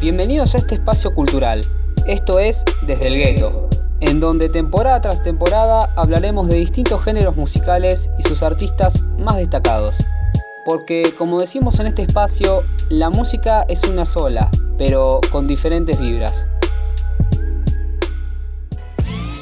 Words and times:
Bienvenidos 0.00 0.54
a 0.54 0.58
este 0.58 0.76
espacio 0.76 1.12
cultural. 1.12 1.64
Esto 2.06 2.38
es 2.38 2.64
Desde 2.82 3.08
el 3.08 3.16
Gueto, 3.16 3.68
en 3.98 4.20
donde 4.20 4.48
temporada 4.48 5.00
tras 5.00 5.22
temporada 5.22 5.92
hablaremos 5.96 6.46
de 6.46 6.54
distintos 6.54 7.02
géneros 7.02 7.34
musicales 7.34 8.08
y 8.16 8.22
sus 8.22 8.44
artistas 8.44 9.02
más 9.18 9.38
destacados. 9.38 10.04
Porque, 10.64 11.12
como 11.18 11.40
decimos 11.40 11.80
en 11.80 11.88
este 11.88 12.02
espacio, 12.02 12.62
la 12.90 13.10
música 13.10 13.64
es 13.68 13.88
una 13.88 14.04
sola, 14.04 14.52
pero 14.78 15.20
con 15.32 15.48
diferentes 15.48 15.98
vibras. 15.98 16.48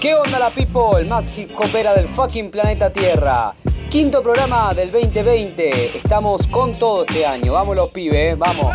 ¿Qué 0.01 0.15
onda 0.15 0.39
la 0.39 0.49
people? 0.49 1.05
Más 1.07 1.37
hip 1.37 1.51
hopera 1.55 1.93
del 1.95 2.09
fucking 2.09 2.51
planeta 2.51 2.91
Tierra. 2.91 3.55
Quinto 3.91 4.23
programa 4.23 4.73
del 4.73 4.91
2020. 4.91 5.99
Estamos 5.99 6.47
con 6.47 6.73
todo 6.73 7.03
este 7.03 7.27
año. 7.27 7.53
Vamos 7.53 7.77
los 7.77 7.91
pibes, 7.91 8.39
vamos. 8.39 8.75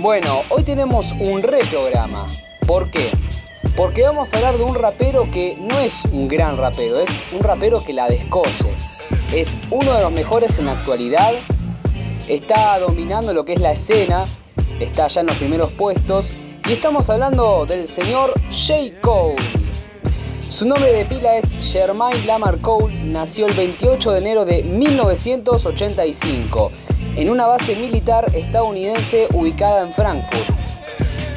Bueno, 0.00 0.42
hoy 0.48 0.62
tenemos 0.62 1.12
un 1.12 1.42
reprograma. 1.42 2.24
¿Por 2.66 2.90
qué? 2.90 3.10
Porque 3.76 4.02
vamos 4.02 4.32
a 4.32 4.38
hablar 4.38 4.56
de 4.56 4.64
un 4.64 4.74
rapero 4.74 5.30
que 5.30 5.58
no 5.60 5.78
es 5.78 6.06
un 6.06 6.26
gran 6.26 6.56
rapero, 6.56 7.00
es 7.00 7.22
un 7.32 7.40
rapero 7.40 7.84
que 7.84 7.92
la 7.92 8.08
descoce. 8.08 8.72
Es 9.30 9.58
uno 9.70 9.92
de 9.92 10.00
los 10.00 10.10
mejores 10.10 10.58
en 10.58 10.64
la 10.66 10.72
actualidad. 10.72 11.32
Está 12.28 12.78
dominando 12.78 13.34
lo 13.34 13.44
que 13.44 13.52
es 13.52 13.60
la 13.60 13.72
escena. 13.72 14.24
Está 14.80 15.06
ya 15.08 15.20
en 15.20 15.26
los 15.26 15.36
primeros 15.36 15.70
puestos. 15.72 16.32
Y 16.66 16.72
estamos 16.72 17.10
hablando 17.10 17.66
del 17.66 17.86
señor 17.86 18.32
J. 18.50 19.02
Cole. 19.02 19.36
Su 20.48 20.66
nombre 20.66 20.90
de 20.92 21.04
pila 21.04 21.36
es 21.36 21.72
Jermaine 21.72 22.24
Lamar 22.24 22.58
Cole. 22.62 23.04
Nació 23.04 23.44
el 23.44 23.52
28 23.52 24.12
de 24.12 24.18
enero 24.18 24.46
de 24.46 24.62
1985 24.62 26.72
en 27.16 27.30
una 27.30 27.46
base 27.46 27.76
militar 27.76 28.30
estadounidense 28.34 29.28
ubicada 29.32 29.82
en 29.82 29.92
Frankfurt. 29.92 30.60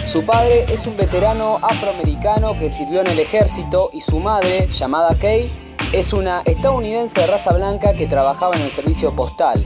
Su 0.06 0.26
padre 0.26 0.66
es 0.68 0.86
un 0.86 0.98
veterano 0.98 1.60
afroamericano 1.62 2.58
que 2.60 2.70
sirvió 2.70 3.02
en 3.02 3.08
el 3.08 3.20
ejército 3.20 3.90
y 3.94 4.02
su 4.02 4.20
madre, 4.20 4.68
llamada 4.68 5.16
Kay, 5.18 5.46
es 5.94 6.12
una 6.12 6.42
estadounidense 6.46 7.22
de 7.22 7.28
raza 7.28 7.54
blanca 7.54 7.94
que 7.94 8.08
trabajaba 8.08 8.56
en 8.56 8.64
el 8.64 8.72
servicio 8.72 9.16
postal. 9.16 9.64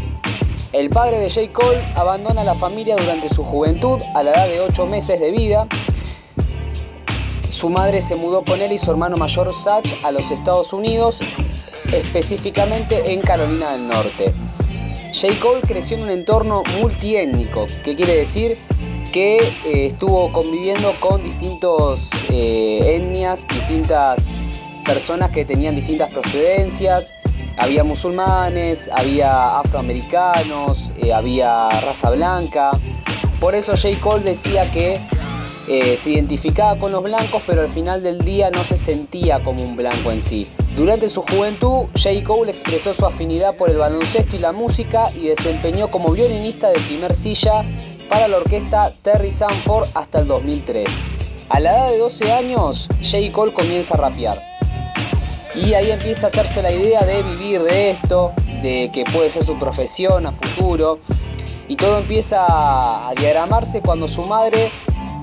El 0.73 0.89
padre 0.89 1.19
de 1.19 1.30
J. 1.30 1.53
Cole 1.53 1.81
abandona 1.95 2.44
la 2.44 2.53
familia 2.53 2.95
durante 2.97 3.30
su 3.30 3.44
juventud 3.44 4.02
a 4.14 4.23
la 4.23 4.31
edad 4.31 4.47
de 4.47 4.59
8 4.59 4.86
meses 4.86 5.19
de 5.19 5.31
vida. 5.31 5.67
Su 7.47 7.69
madre 7.69 8.02
se 8.02 8.16
mudó 8.16 8.44
con 8.44 8.61
él 8.61 8.71
y 8.73 8.77
su 8.77 8.92
hermano 8.92 9.17
mayor 9.17 9.53
Satch 9.53 9.95
a 10.03 10.11
los 10.11 10.30
Estados 10.30 10.73
Unidos, 10.73 11.21
específicamente 11.92 13.14
en 13.14 13.21
Carolina 13.21 13.71
del 13.71 13.88
Norte. 13.88 14.33
J. 15.13 15.39
Cole 15.39 15.61
creció 15.61 15.97
en 15.97 16.03
un 16.03 16.09
entorno 16.09 16.63
multiétnico, 16.80 17.66
que 17.83 17.95
quiere 17.95 18.16
decir 18.16 18.58
que 19.11 19.38
eh, 19.38 19.86
estuvo 19.88 20.31
conviviendo 20.31 20.94
con 20.99 21.23
distintas 21.23 22.09
eh, 22.30 22.97
etnias, 22.97 23.47
distintas 23.47 24.33
personas 24.86 25.31
que 25.31 25.45
tenían 25.45 25.75
distintas 25.75 26.11
procedencias. 26.11 27.14
Había 27.58 27.83
musulmanes, 27.83 28.89
había 28.94 29.59
afroamericanos, 29.59 30.91
eh, 30.97 31.14
había 31.14 31.69
raza 31.81 32.11
blanca. 32.11 32.71
Por 33.39 33.55
eso 33.55 33.73
J. 33.73 33.99
Cole 33.99 34.23
decía 34.23 34.69
que 34.71 34.99
se 35.67 36.11
identificaba 36.11 36.79
con 36.79 36.93
los 36.93 37.03
blancos, 37.03 37.41
pero 37.45 37.61
al 37.61 37.69
final 37.69 38.01
del 38.01 38.19
día 38.19 38.49
no 38.49 38.63
se 38.63 38.77
sentía 38.77 39.43
como 39.43 39.63
un 39.63 39.75
blanco 39.75 40.11
en 40.11 40.21
sí. 40.21 40.47
Durante 40.77 41.09
su 41.09 41.23
juventud, 41.23 41.87
J. 41.93 42.23
Cole 42.25 42.51
expresó 42.51 42.93
su 42.93 43.05
afinidad 43.05 43.55
por 43.57 43.69
el 43.69 43.77
baloncesto 43.77 44.35
y 44.37 44.39
la 44.39 44.53
música 44.53 45.11
y 45.14 45.27
desempeñó 45.27 45.89
como 45.89 46.11
violinista 46.11 46.69
de 46.69 46.80
primer 46.80 47.14
silla 47.14 47.65
para 48.09 48.27
la 48.27 48.37
orquesta 48.37 48.93
Terry 49.02 49.31
Sanford 49.31 49.87
hasta 49.93 50.19
el 50.19 50.27
2003. 50.27 51.03
A 51.49 51.59
la 51.59 51.71
edad 51.71 51.92
de 51.92 51.97
12 51.97 52.31
años, 52.31 52.87
J. 53.02 53.31
Cole 53.33 53.53
comienza 53.53 53.95
a 53.95 53.97
rapear. 53.97 54.42
Y 55.55 55.73
ahí 55.73 55.92
empieza 55.92 56.27
a 56.27 56.30
hacerse 56.30 56.61
la 56.61 56.71
idea 56.71 57.02
de 57.02 57.23
vivir 57.23 57.61
de 57.63 57.89
esto, 57.89 58.31
de 58.61 58.89
que 58.93 59.03
puede 59.03 59.30
ser 59.30 59.43
su 59.43 59.58
profesión 59.58 60.27
a 60.27 60.31
futuro. 60.31 60.99
Y 61.67 61.75
todo 61.75 61.97
empieza 61.97 62.45
a 62.47 63.13
diagramarse 63.15 63.81
cuando 63.81 64.08
su 64.08 64.25
madre 64.25 64.71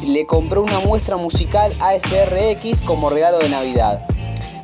le 0.06 0.26
compró 0.26 0.62
una 0.62 0.81
muestra 0.81 1.16
musical 1.16 1.72
ASRX 1.81 2.82
como 2.82 3.10
regalo 3.10 3.38
de 3.38 3.48
Navidad. 3.48 4.06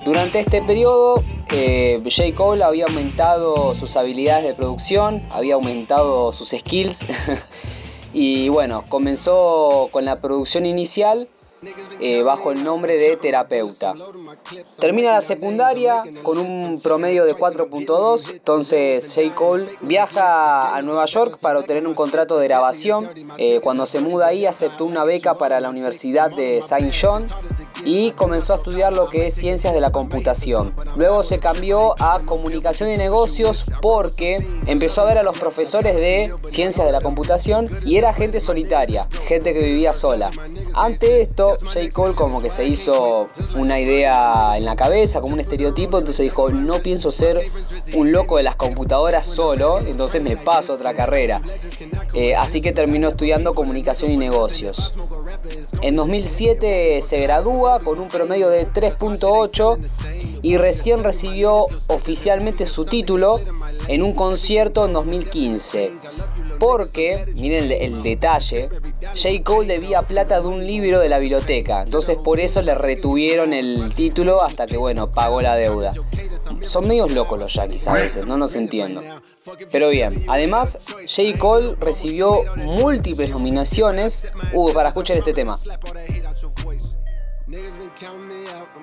Durante 0.05 0.39
este 0.39 0.63
periodo, 0.63 1.23
eh, 1.53 2.01
J. 2.03 2.35
Cole 2.35 2.65
había 2.65 2.85
aumentado 2.87 3.75
sus 3.75 3.97
habilidades 3.97 4.45
de 4.45 4.55
producción, 4.55 5.27
había 5.31 5.55
aumentado 5.55 6.33
sus 6.33 6.51
skills 6.51 7.07
y 8.13 8.49
bueno, 8.49 8.85
comenzó 8.89 9.89
con 9.91 10.05
la 10.05 10.21
producción 10.21 10.65
inicial 10.65 11.29
eh, 12.01 12.23
bajo 12.23 12.53
el 12.53 12.65
nombre 12.65 12.97
de 12.97 13.17
terapeuta. 13.17 13.95
Termina 14.79 15.13
la 15.13 15.21
secundaria 15.21 15.99
con 16.23 16.39
un 16.39 16.81
promedio 16.81 17.25
de 17.25 17.35
4.2, 17.35 18.33
entonces 18.33 19.15
J. 19.15 19.35
Cole 19.35 19.67
viaja 19.83 20.75
a 20.75 20.83
Nueva 20.83 21.05
York 21.07 21.39
para 21.41 21.61
obtener 21.61 21.87
un 21.87 21.95
contrato 21.95 22.39
de 22.39 22.49
grabación. 22.49 23.09
Eh, 23.39 23.59
cuando 23.63 23.87
se 23.87 24.01
muda 24.01 24.29
ahí 24.29 24.47
aceptó 24.47 24.85
una 24.85 25.05
beca 25.05 25.35
para 25.35 25.61
la 25.61 25.71
Universidad 25.71 26.31
de 26.31 26.59
St. 26.59 26.91
John 27.01 27.27
y 27.85 28.13
comenzó 28.13 28.55
a 28.55 28.57
estudiar 28.57 28.93
lo 28.93 29.09
que 29.09 29.27
es 29.27 29.35
ciencias 29.35 29.73
de 29.73 29.81
la 29.81 29.91
computación. 29.91 30.71
Luego 30.97 31.23
se 31.23 31.39
cambió 31.39 31.95
a 32.01 32.21
comunicación 32.21 32.91
y 32.91 32.97
negocios 32.97 33.65
porque 33.81 34.37
empezó 34.67 35.03
a 35.03 35.05
ver 35.05 35.19
a 35.19 35.23
los 35.23 35.39
profesores 35.39 35.97
de 35.97 36.33
ciencias 36.47 36.87
de 36.87 36.93
la 36.93 37.01
computación 37.01 37.69
y 37.85 37.97
era 37.97 38.13
gente 38.13 38.41
solitaria, 38.41 39.09
gente 39.27 39.53
que 39.53 39.65
vivía 39.65 39.93
sola. 39.93 40.31
Ante 40.75 41.21
esto, 41.21 41.50
J. 41.59 41.91
Cole 41.93 42.15
como 42.15 42.43
que 42.43 42.51
se 42.51 42.65
hizo 42.65 43.27
una 43.55 43.81
idea 43.81 44.57
en 44.57 44.65
la 44.65 44.77
cabeza, 44.77 45.21
como 45.21 45.35
un 45.35 45.41
estereotipo, 45.41 45.99
entonces 45.99 46.25
dijo, 46.25 46.49
no 46.49 46.81
pienso 46.81 47.13
ser 47.13 47.41
un 47.95 48.13
loco 48.13 48.37
de 48.37 48.43
las 48.43 48.57
computadoras 48.57 49.27
solo, 49.27 49.81
entonces 49.81 50.23
me 50.23 50.37
paso 50.37 50.75
otra 50.75 50.95
carrera. 50.95 51.41
Eh, 52.15 52.35
así 52.35 52.61
que 52.61 52.73
terminó 52.73 53.09
estudiando 53.09 53.55
comunicación 53.55 54.11
y 54.13 54.17
negocios. 54.17 54.97
En 55.83 55.97
2007 55.97 57.01
se 57.03 57.21
gradúa 57.21 57.81
con 57.81 58.01
un 58.01 58.09
promedio 58.09 58.49
de 58.51 58.67
3.8 58.67 59.79
y 60.43 60.57
recién 60.57 61.05
recibió 61.05 61.67
oficialmente 61.89 62.67
su 62.67 62.85
título 62.85 63.41
en 63.89 64.03
un 64.03 64.15
concierto 64.15 64.87
en 64.87 64.93
2015. 64.93 65.93
Porque, 66.61 67.23
miren 67.37 67.73
el, 67.73 68.03
detalle, 68.03 68.69
J. 69.15 69.43
Cole 69.43 69.67
debía 69.67 70.03
plata 70.03 70.43
de 70.43 70.47
un 70.47 70.65
libro 70.65 71.01
de 71.01 71.09
la 71.09 71.19
biblioteca. 71.19 71.83
Entonces 71.83 72.19
por 72.19 72.39
eso 72.39 72.61
le 72.61 72.75
retuvieron 72.75 73.55
el 73.55 73.95
título 73.95 74.43
hasta 74.43 74.67
que, 74.67 74.77
bueno, 74.77 75.09
pagó 75.09 75.41
la 75.41 75.57
deuda. 75.57 75.93
Son 76.65 76.87
medios 76.87 77.13
locos 77.13 77.39
los 77.39 77.55
Yankees 77.55 77.89
a 77.89 77.95
veces, 77.95 78.27
no 78.27 78.37
nos 78.37 78.55
entiendo. 78.57 79.01
Pero 79.73 79.89
bien, 79.89 80.23
además 80.29 80.87
J. 80.87 81.39
Cole 81.39 81.75
recibió 81.81 82.41
múltiples 82.57 83.31
nominaciones 83.31 84.29
para 84.75 84.91
escuchar 84.91 85.17
este 85.17 85.33
tema. 85.33 85.59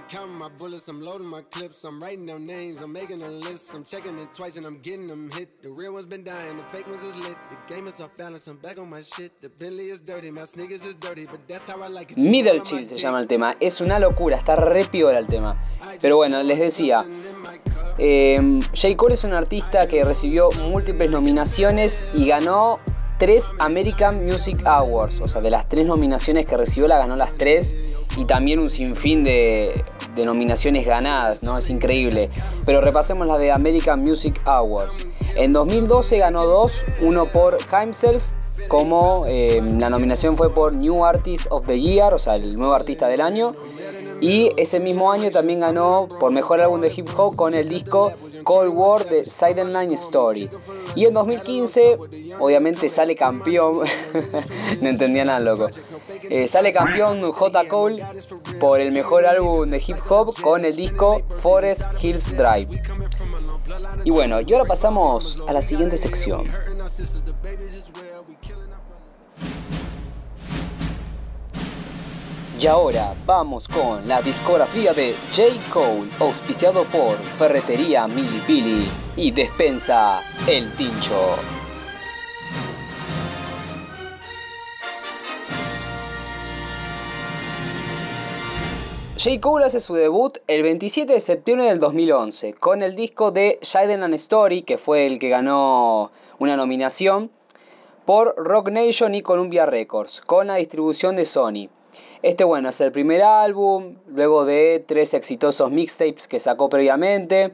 Counting 0.09 0.37
my 0.37 0.47
bullets, 0.47 0.87
I'm 0.87 1.03
loading 1.03 1.27
my 1.27 1.41
clips, 1.51 1.83
I'm 1.83 1.99
writing 1.99 2.25
down 2.25 2.45
names, 2.45 2.79
I'm 2.79 2.93
making 2.93 3.21
a 3.23 3.27
list, 3.27 3.73
I'm 3.73 3.83
checking 3.83 4.17
it 4.19 4.33
twice 4.33 4.55
and 4.55 4.65
I'm 4.65 4.79
getting 4.79 5.05
them 5.05 5.29
hit. 5.33 5.61
The 5.61 5.69
real 5.69 5.91
ones 5.93 6.05
been 6.05 6.23
dying, 6.23 6.55
the 6.55 6.63
fake 6.71 6.87
ones 6.87 7.01
is 7.03 7.13
lit. 7.17 7.35
The 7.49 7.75
game 7.75 7.87
is 7.87 7.99
off 7.99 8.15
balance, 8.15 8.47
I'm 8.47 8.55
back 8.55 8.79
on 8.79 8.89
my 8.89 9.01
shit. 9.01 9.33
The 9.41 9.49
Bentley 9.49 9.89
is 9.89 9.99
dirty, 9.99 10.29
my 10.33 10.45
sneakers 10.45 10.85
is 10.85 10.95
dirty, 10.95 11.25
but 11.29 11.45
that's 11.49 11.67
how 11.67 11.81
I 11.81 11.89
like 11.89 12.11
it. 12.11 12.17
Middle 12.17 12.63
Chill 12.63 12.87
se 12.87 12.95
llama 12.95 13.19
el 13.19 13.27
tema. 13.27 13.57
Es 13.59 13.81
una 13.81 13.99
locura, 13.99 14.37
está 14.37 14.55
re 14.55 14.85
piola 14.85 15.19
el 15.19 15.27
tema. 15.27 15.61
Pero 15.99 16.15
bueno, 16.15 16.41
les 16.41 16.59
decía. 16.59 17.05
Eh, 17.97 18.61
J. 18.73 18.95
Cole 18.95 19.15
es 19.15 19.25
un 19.25 19.33
artista 19.33 19.87
que 19.87 20.05
recibió 20.05 20.51
múltiples 20.53 21.11
nominaciones 21.11 22.11
y 22.13 22.27
ganó 22.27 22.77
tres 23.17 23.51
American 23.59 24.25
Music 24.25 24.61
Awards, 24.65 25.19
o 25.21 25.25
sea, 25.25 25.41
de 25.41 25.49
las 25.49 25.67
tres 25.69 25.87
nominaciones 25.87 26.47
que 26.47 26.57
recibió, 26.57 26.87
la 26.87 26.97
ganó 26.97 27.15
las 27.15 27.35
tres 27.35 27.95
y 28.15 28.25
también 28.25 28.59
un 28.59 28.69
sinfín 28.69 29.23
de, 29.23 29.83
de 30.15 30.25
nominaciones 30.25 30.85
ganadas, 30.85 31.43
¿no? 31.43 31.57
Es 31.57 31.69
increíble. 31.69 32.29
Pero 32.65 32.81
repasemos 32.81 33.27
la 33.27 33.37
de 33.37 33.51
American 33.51 33.99
Music 33.99 34.41
Awards. 34.45 35.05
En 35.35 35.53
2012 35.53 36.17
ganó 36.17 36.45
dos, 36.45 36.83
uno 37.01 37.25
por 37.25 37.57
Himself, 37.71 38.23
como 38.67 39.25
eh, 39.27 39.61
la 39.77 39.89
nominación 39.89 40.35
fue 40.35 40.53
por 40.53 40.73
New 40.73 41.05
Artist 41.05 41.47
of 41.51 41.65
the 41.67 41.79
Year, 41.79 42.13
o 42.13 42.19
sea, 42.19 42.35
el 42.35 42.57
nuevo 42.57 42.73
artista 42.73 43.07
del 43.07 43.21
año. 43.21 43.55
Y 44.21 44.51
ese 44.57 44.79
mismo 44.79 45.11
año 45.11 45.29
también 45.31 45.59
ganó 45.59 46.07
por 46.19 46.31
mejor 46.31 46.61
álbum 46.61 46.81
de 46.81 46.91
hip 46.95 47.07
hop 47.17 47.35
con 47.35 47.53
el 47.53 47.69
disco 47.69 48.13
Cold 48.43 48.75
War 48.75 49.05
de 49.05 49.21
Silent 49.21 49.71
Night 49.71 49.93
Story. 49.93 50.49
Y 50.95 51.05
en 51.05 51.13
2015, 51.13 51.97
obviamente 52.39 52.89
sale 52.89 53.15
campeón, 53.15 53.81
no 54.81 54.89
entendía 54.89 55.25
nada 55.25 55.39
loco, 55.39 55.69
eh, 56.29 56.47
sale 56.47 56.73
campeón 56.73 57.31
J. 57.31 57.67
Cole 57.67 58.03
por 58.59 58.79
el 58.79 58.91
mejor 58.91 59.25
álbum 59.25 59.69
de 59.69 59.77
hip 59.77 59.97
hop 60.09 60.33
con 60.41 60.65
el 60.65 60.75
disco 60.75 61.21
Forest 61.41 62.03
Hills 62.03 62.35
Drive. 62.35 62.69
Y 64.03 64.11
bueno, 64.11 64.37
y 64.45 64.53
ahora 64.53 64.65
pasamos 64.65 65.41
a 65.47 65.53
la 65.53 65.61
siguiente 65.61 65.97
sección. 65.97 66.47
Y 72.59 72.65
ahora 72.65 73.13
vamos 73.27 73.67
con 73.67 74.07
la 74.07 74.19
discografía 74.23 74.91
de 74.91 75.13
J. 75.31 75.43
Cole, 75.71 76.09
auspiciado 76.19 76.85
por 76.85 77.15
Ferretería 77.37 78.07
Milipili 78.07 78.83
y 79.15 79.29
Despensa 79.29 80.23
El 80.47 80.73
Tincho. 80.73 81.35
J. 89.23 89.39
Cole 89.39 89.65
hace 89.65 89.79
su 89.79 89.93
debut 89.93 90.39
el 90.47 90.63
27 90.63 91.13
de 91.13 91.19
septiembre 91.19 91.67
del 91.67 91.77
2011 91.77 92.55
con 92.55 92.81
el 92.81 92.95
disco 92.95 93.29
de 93.29 93.59
Jaden 93.61 94.01
and 94.01 94.15
Story, 94.15 94.63
que 94.63 94.79
fue 94.79 95.05
el 95.05 95.19
que 95.19 95.29
ganó 95.29 96.11
una 96.39 96.57
nominación 96.57 97.29
por 98.05 98.33
Rock 98.35 98.71
Nation 98.71 99.13
y 99.13 99.21
Columbia 99.21 99.67
Records, 99.67 100.21
con 100.21 100.47
la 100.47 100.55
distribución 100.55 101.15
de 101.15 101.25
Sony. 101.25 101.69
Este, 102.21 102.43
bueno, 102.43 102.69
es 102.69 102.81
el 102.81 102.91
primer 102.91 103.21
álbum, 103.21 103.95
luego 104.07 104.45
de 104.45 104.83
tres 104.85 105.13
exitosos 105.13 105.71
mixtapes 105.71 106.27
que 106.27 106.39
sacó 106.39 106.69
previamente. 106.69 107.51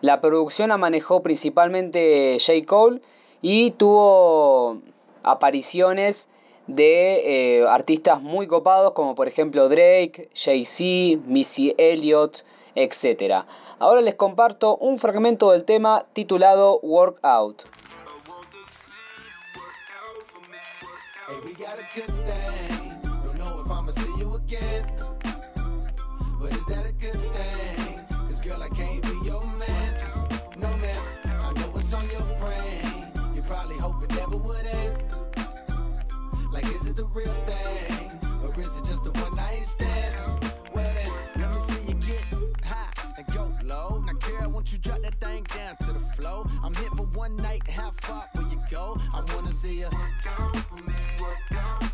La 0.00 0.20
producción 0.20 0.68
la 0.68 0.76
manejó 0.76 1.22
principalmente 1.22 2.36
J. 2.38 2.66
Cole 2.66 3.00
y 3.42 3.72
tuvo 3.72 4.78
apariciones 5.22 6.28
de 6.66 7.58
eh, 7.58 7.66
artistas 7.66 8.22
muy 8.22 8.46
copados 8.46 8.92
como 8.92 9.14
por 9.14 9.28
ejemplo 9.28 9.68
Drake, 9.68 10.30
Jay-Z, 10.34 11.22
Missy 11.26 11.74
Elliott, 11.78 12.44
etc. 12.74 13.44
Ahora 13.78 14.00
les 14.00 14.14
comparto 14.14 14.76
un 14.76 14.98
fragmento 14.98 15.50
del 15.50 15.64
tema 15.64 16.06
titulado 16.12 16.78
Workout. 16.80 17.64
Again. 24.56 24.84
But 26.40 26.54
is 26.54 26.66
that 26.66 26.86
a 26.86 26.92
good 26.92 27.20
thing? 27.32 28.00
Cause 28.26 28.40
girl, 28.40 28.62
I 28.62 28.68
can't 28.68 29.02
be 29.02 29.26
your 29.26 29.44
man. 29.44 29.96
No 30.56 30.68
man, 30.78 31.02
I 31.24 31.52
know 31.54 31.68
what's 31.72 31.92
on 31.94 32.04
your 32.10 32.38
brain. 32.38 33.34
You 33.34 33.42
probably 33.42 33.78
hope 33.78 34.02
it 34.02 34.14
never 34.14 34.36
would 34.36 34.66
end. 34.66 35.02
Like, 36.52 36.66
is 36.66 36.86
it 36.86 36.96
the 36.96 37.06
real 37.06 37.34
thing? 37.46 38.10
Or 38.42 38.60
is 38.60 38.76
it 38.76 38.84
just 38.84 39.06
a 39.06 39.10
one 39.10 39.36
night 39.36 39.64
stand? 39.64 40.14
Well 40.74 40.94
then, 40.94 41.12
let 41.36 41.50
me 41.54 41.60
see 41.68 41.88
you 41.88 41.94
get 41.94 42.64
high 42.64 42.92
and 43.16 43.26
go 43.34 43.52
low. 43.64 44.02
Now 44.06 44.12
girl, 44.12 44.50
won't 44.50 44.72
you 44.72 44.78
drop 44.78 45.02
that 45.02 45.20
thing 45.20 45.44
down 45.54 45.76
to 45.78 45.92
the 45.92 46.04
flow? 46.16 46.46
I'm 46.62 46.74
here 46.74 46.90
for 46.90 47.06
one 47.14 47.36
night, 47.36 47.66
how 47.68 47.92
far 48.02 48.28
will 48.34 48.48
you 48.48 48.60
go? 48.70 48.96
I 49.12 49.24
wanna 49.34 49.52
see 49.52 49.80
you. 49.80 49.88
High 49.90 51.84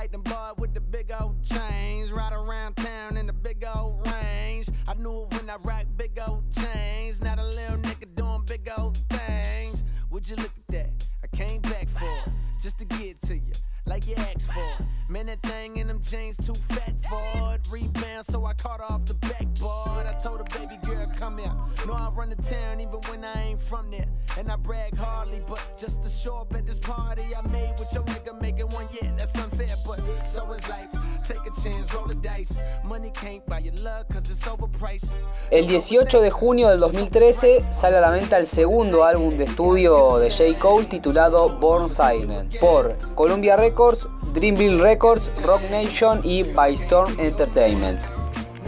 like 0.00 0.12
them 0.12 0.22
boy 0.22 0.52
with 0.56 0.72
the 0.72 0.80
big 0.80 1.12
old 1.20 1.36
chains, 1.44 2.10
ride 2.10 2.32
around 2.32 2.74
town 2.74 3.18
in 3.18 3.26
the 3.26 3.34
big 3.34 3.62
old 3.76 4.10
range. 4.10 4.66
I 4.88 4.94
knew 4.94 5.24
it 5.24 5.34
when 5.34 5.50
I 5.50 5.56
rock 5.56 5.84
big 5.98 6.18
old 6.26 6.42
chains. 6.54 7.20
Now 7.20 7.34
the 7.34 7.44
little 7.44 7.76
nigga 7.76 8.14
doing 8.14 8.42
big 8.46 8.66
old 8.78 8.96
things. 9.10 9.82
Would 10.08 10.26
you 10.26 10.36
look 10.36 10.52
at 10.56 10.68
that? 10.68 10.90
I 11.22 11.36
came 11.36 11.60
back 11.60 11.86
for 11.88 12.10
it, 12.10 12.32
just 12.62 12.78
to 12.78 12.86
get 12.86 13.20
to 13.22 13.34
you, 13.34 13.52
like 13.84 14.06
you 14.06 14.14
asked 14.16 14.50
for 14.50 14.62
it. 14.62 14.86
Man, 15.10 15.26
that 15.26 15.42
thing 15.42 15.76
in 15.76 15.88
them 15.88 16.00
jeans 16.02 16.36
too 16.36 16.54
fat 16.54 16.94
for 17.08 17.54
it. 17.54 17.66
Rebound, 17.72 18.26
so 18.30 18.44
I 18.44 18.52
caught 18.52 18.80
off 18.80 19.06
the 19.06 19.14
backboard. 19.14 20.06
I 20.06 20.16
told 20.22 20.38
her, 20.38 20.44
baby 20.56 20.78
girl, 20.86 21.04
come 21.18 21.38
here. 21.38 21.52
Know 21.84 21.94
I 21.94 22.10
run 22.14 22.30
the 22.30 22.36
town 22.36 22.78
even 22.80 23.00
when 23.08 23.24
I 23.24 23.48
ain't 23.48 23.60
from 23.60 23.90
there. 23.90 24.06
And 24.38 24.48
I 24.48 24.54
brag 24.54 24.96
hardly, 24.96 25.42
but 25.48 25.60
just 25.80 26.00
to 26.04 26.08
show 26.08 26.36
up 26.36 26.54
at 26.54 26.64
this 26.64 26.78
party 26.78 27.34
I 27.34 27.44
made 27.48 27.74
with 27.76 27.92
your 27.92 28.04
nigga 28.04 28.40
making 28.40 28.68
one, 28.68 28.86
yeah, 29.02 29.10
that's 29.16 29.36
unfair, 29.36 29.74
but 29.84 29.98
so 30.32 30.52
is 30.52 30.68
life. 30.68 30.88
Take 31.24 31.40
a 31.46 31.60
chance, 31.60 31.92
roll 31.92 32.06
the 32.06 32.14
dice. 32.14 32.52
Money 32.84 33.10
can't 33.12 33.44
buy 33.46 33.58
your 33.58 33.74
love, 33.82 34.08
cause 34.08 34.30
it's 34.30 34.46
overpriced. 34.46 35.10
El 35.50 35.66
18 35.66 36.20
de 36.20 36.30
junio 36.30 36.68
del 36.68 36.78
2013 36.78 37.64
sale 37.70 37.96
a 37.96 38.00
la 38.00 38.10
venta 38.10 38.38
el 38.38 38.46
segundo 38.46 39.02
álbum 39.02 39.36
de 39.36 39.44
estudio 39.44 40.18
de 40.18 40.30
J. 40.30 40.58
Cole 40.60 40.86
titulado 40.86 41.48
Born 41.58 41.88
Silent 41.88 42.58
por 42.60 42.96
Columbia 43.16 43.56
Records, 43.56 44.06
Dreamville 44.34 44.80
Records, 44.80 45.30
Rock 45.42 45.62
Nation 45.70 46.20
y 46.24 46.42
By 46.42 46.72
Storm 46.74 47.12
Entertainment. 47.18 48.00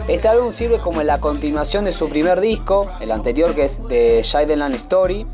Este 0.07 0.27
álbum 0.27 0.51
sirve 0.51 0.79
como 0.79 1.01
la 1.03 1.19
continuación 1.19 1.85
de 1.85 1.91
su 1.91 2.09
primer 2.09 2.41
disco, 2.41 2.89
el 2.99 3.11
anterior 3.11 3.55
que 3.55 3.63
es 3.63 3.81
de 3.87 4.55
Land 4.55 4.73
Story. 4.75 5.25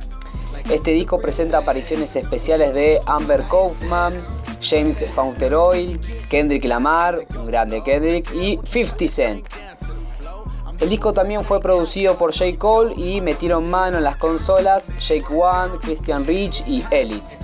Este 0.69 0.91
disco 0.91 1.19
presenta 1.19 1.59
apariciones 1.59 2.15
especiales 2.15 2.75
de 2.75 2.99
Amber 3.07 3.43
Kaufman, 3.49 4.13
James 4.61 5.03
Fauntleroy, 5.13 5.99
Kendrick 6.29 6.65
Lamar, 6.65 7.25
un 7.35 7.47
grande 7.47 7.81
Kendrick, 7.81 8.31
y 8.35 8.59
50 8.63 9.07
Cent. 9.07 9.47
El 10.79 10.89
disco 10.89 11.11
también 11.11 11.43
fue 11.43 11.59
producido 11.59 12.17
por 12.17 12.31
J. 12.31 12.57
Cole 12.57 12.93
y 12.95 13.19
metieron 13.19 13.69
mano 13.69 13.97
en 13.97 14.03
las 14.03 14.17
consolas 14.17 14.91
Jake 14.99 15.25
One, 15.29 15.77
Christian 15.81 16.25
Rich 16.25 16.63
y 16.67 16.85
Elite. 16.91 17.37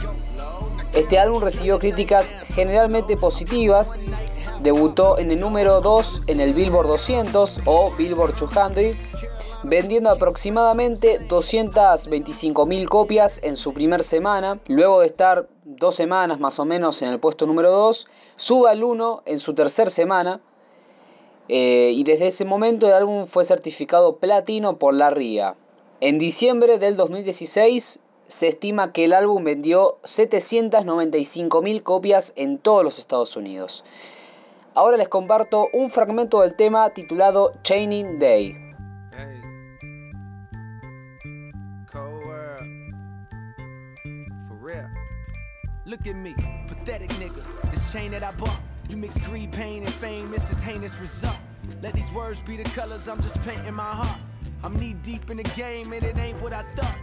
Este 0.96 1.20
álbum 1.20 1.42
recibió 1.42 1.78
críticas 1.78 2.34
generalmente 2.54 3.18
positivas, 3.18 3.98
debutó 4.62 5.20
en 5.20 5.30
el 5.30 5.42
número 5.42 5.82
2 5.82 6.30
en 6.30 6.40
el 6.40 6.54
Billboard 6.54 6.88
200 6.88 7.60
o 7.66 7.92
Billboard 7.98 8.36
200, 8.38 8.96
vendiendo 9.64 10.10
aproximadamente 10.10 11.20
225.000 11.28 12.88
copias 12.88 13.44
en 13.44 13.58
su 13.58 13.74
primer 13.74 14.04
semana. 14.04 14.62
Luego 14.68 15.02
de 15.02 15.08
estar 15.08 15.50
dos 15.66 15.96
semanas 15.96 16.40
más 16.40 16.60
o 16.60 16.66
menos 16.66 17.02
en 17.02 17.10
el 17.10 17.20
puesto 17.20 17.46
número 17.46 17.72
2, 17.72 18.08
sube 18.38 18.70
al 18.70 18.82
1 18.82 19.24
en 19.26 19.40
su 19.40 19.54
tercer 19.54 19.90
semana. 19.90 20.40
Eh, 21.50 21.92
y 21.94 22.06
desde 22.06 22.28
ese 22.28 22.46
momento 22.46 22.88
el 22.88 22.94
álbum 22.94 23.26
fue 23.26 23.44
certificado 23.44 24.16
platino 24.16 24.78
por 24.78 24.94
la 24.94 25.10
RIA. 25.10 25.58
En 26.00 26.20
diciembre 26.20 26.80
del 26.80 26.96
2016 26.96 28.02
se 28.28 28.48
estima 28.48 28.92
que 28.92 29.06
el 29.06 29.14
álbum 29.14 29.44
vendió 29.44 30.00
795.000 30.04 31.84
copias 31.84 32.34
en 32.36 32.58
todos 32.58 32.84
los 32.84 33.00
Estados 33.00 33.36
Unidos. 33.36 33.84
Ahora 34.74 34.98
les 34.98 35.08
comparto 35.08 35.70
un 35.74 35.90
fragmento 35.90 36.42
del 36.42 36.56
tema 36.56 36.90
titulado 36.90 37.54
Chaining 37.64 38.20
Day. 38.20 38.66
Look 45.88 46.08
at 46.08 46.16
me, 46.16 46.34
pathetic 46.68 47.12
nigga. 47.20 47.44
This 47.72 47.92
chain 47.92 48.10
that 48.12 48.24
I 48.24 48.32
bought. 48.32 48.60
You 48.90 48.98
mix 48.98 49.20
greed, 49.20 49.52
pain, 49.52 49.84
and 49.84 49.94
fame. 49.94 50.32
This 50.32 50.50
heinous 50.60 51.00
result. 51.00 51.38
Let 51.82 51.94
these 51.94 52.12
words 52.12 52.42
be 52.42 52.58
the 52.58 52.64
colors 52.72 53.08
I'm 53.08 53.22
just 53.22 53.40
painting 53.44 53.76
my 53.76 53.84
heart. 53.84 54.18
I'm 54.64 54.74
knee 54.74 54.96
deep 55.04 55.30
in 55.30 55.38
the 55.38 55.44
game, 55.44 55.94
and 55.94 56.04
it 56.04 56.18
ain't 56.18 56.42
what 56.42 56.54
I 56.54 56.64
thought. 56.76 56.98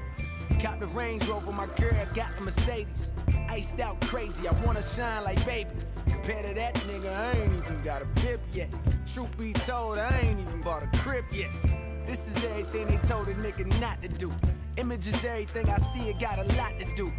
Got 0.61 0.81
the 0.81 0.87
Range 0.89 1.27
Rover, 1.27 1.53
my 1.53 1.67
girl 1.67 2.07
got 2.15 2.35
the 2.37 2.43
Mercedes. 2.43 3.11
Iced 3.49 3.81
out 3.81 4.01
crazy, 4.03 4.49
I 4.49 4.53
wanna 4.65 4.83
shine 4.83 5.25
like 5.25 5.45
baby. 5.45 5.71
Compared 6.07 6.47
to 6.47 6.55
that 6.55 6.75
nigga, 6.87 7.13
I 7.13 7.33
ain't 7.39 7.55
even 7.55 7.83
got 7.83 8.03
a 8.03 8.07
bib 8.21 8.41
yet. 8.53 8.71
Truth 9.13 9.37
be 9.39 9.53
told, 9.53 9.99
I 9.99 10.21
ain't 10.21 10.41
even 10.41 10.61
bought 10.61 10.83
a 10.83 10.99
crib 10.99 11.25
yet. 11.33 11.51
This 12.07 12.27
is 12.29 12.45
everything 12.45 12.87
they 12.89 12.99
told 12.99 13.29
a 13.29 13.35
nigga 13.35 13.81
not 13.81 14.03
to 14.03 14.09
do. 14.09 14.33
Image 14.77 15.07
is 15.07 15.25
everything 15.25 15.69
I 15.69 15.79
see, 15.79 16.09
it 16.09 16.19
got 16.19 16.39
a 16.39 16.45
lot 16.57 16.79
to 16.79 16.85
do 16.97 17.13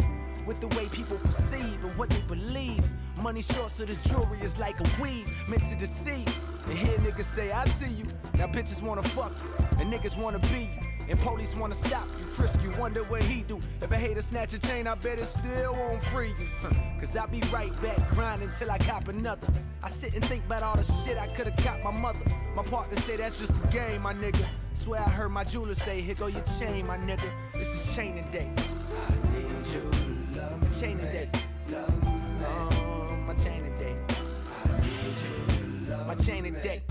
with 0.46 0.60
the 0.60 0.68
way 0.70 0.90
people 0.90 1.18
perceive 1.20 1.84
and 1.84 1.98
what 1.98 2.10
they 2.10 2.22
believe. 2.22 2.86
Money 3.18 3.42
short, 3.42 3.72
so 3.72 3.86
this 3.86 3.98
jewelry 4.00 4.42
is 4.42 4.58
like 4.58 4.80
a 4.80 5.02
weed 5.02 5.28
meant 5.48 5.68
to 5.70 5.76
deceive. 5.76 6.28
And 6.66 6.78
hear 6.78 6.98
niggas 6.98 7.26
say, 7.26 7.52
I 7.52 7.66
see 7.66 7.88
you. 7.88 8.06
Now 8.36 8.48
bitches 8.48 8.82
wanna 8.82 9.04
fuck 9.04 9.34
you, 9.42 9.54
and 9.80 9.94
niggas 9.94 10.18
wanna 10.18 10.40
be 10.40 10.70
you. 10.82 10.93
And 11.14 11.22
police 11.22 11.56
wanna 11.56 11.76
stop 11.76 12.08
you, 12.18 12.26
frisk 12.26 12.64
you, 12.64 12.72
wonder 12.72 13.04
what 13.04 13.22
he 13.22 13.44
do. 13.44 13.62
If 13.82 13.92
I 13.92 13.98
hate 13.98 14.06
a 14.06 14.08
hater 14.08 14.22
snatch 14.24 14.54
a 14.54 14.58
chain, 14.58 14.88
I 14.88 14.96
bet 14.96 15.20
it 15.20 15.28
still 15.28 15.74
won't 15.74 16.02
free 16.02 16.30
you. 16.30 16.70
Cause 17.00 17.16
I'll 17.16 17.28
be 17.28 17.40
right 17.52 17.72
back, 17.84 18.10
grinding 18.16 18.50
till 18.58 18.72
I 18.72 18.80
cop 18.80 19.08
another. 19.10 19.46
I 19.84 19.90
sit 19.90 20.16
and 20.16 20.26
think 20.26 20.44
about 20.46 20.64
all 20.64 20.76
the 20.76 20.84
shit 21.06 21.20
I 21.20 21.28
could've 21.28 21.56
caught 21.58 21.84
my 21.84 21.92
mother. 21.92 22.26
My 22.56 22.64
partner 22.64 23.00
say 23.02 23.18
that's 23.18 23.38
just 23.38 23.54
the 23.62 23.68
game, 23.68 24.02
my 24.02 24.12
nigga. 24.16 24.44
Swear 24.74 25.02
I 25.02 25.10
heard 25.12 25.30
my 25.30 25.44
jeweler 25.44 25.76
say, 25.76 26.02
here 26.02 26.16
go 26.16 26.26
your 26.26 26.44
chain, 26.58 26.88
my 26.88 26.98
nigga. 26.98 27.30
This 27.54 27.68
is 27.68 27.96
chaining 27.96 28.26
day. 28.32 28.50
I 28.58 29.38
need 29.38 29.68
you 29.68 29.82
to 29.92 30.40
love 30.42 30.64
me. 30.64 30.80
Chaining 30.80 31.06
day. 31.06 31.30
Love 31.70 32.06
me. 32.06 32.12
My 33.28 33.36
chaining 33.36 33.78
day. 33.78 33.96
I 34.10 34.82
need 34.82 35.16
you 35.22 35.58
to 35.58 35.92
love 35.92 36.08
my 36.08 36.16
chaining 36.16 36.56
day. 36.56 36.82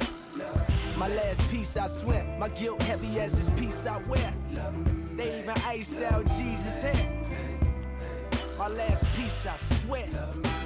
My 0.96 1.08
last 1.08 1.48
piece, 1.50 1.76
I 1.76 1.86
swear. 1.86 2.24
My 2.38 2.48
guilt 2.48 2.82
heavy 2.82 3.18
as 3.18 3.34
this 3.34 3.48
piece 3.58 3.86
I 3.86 3.98
wear. 4.02 4.32
They 5.16 5.40
even 5.40 5.54
iced 5.64 5.96
out 5.96 6.26
Jesus' 6.38 6.82
hair. 6.82 7.22
My 8.58 8.68
last 8.68 9.04
piece, 9.14 9.46
I 9.46 9.56
swear. 9.56 10.08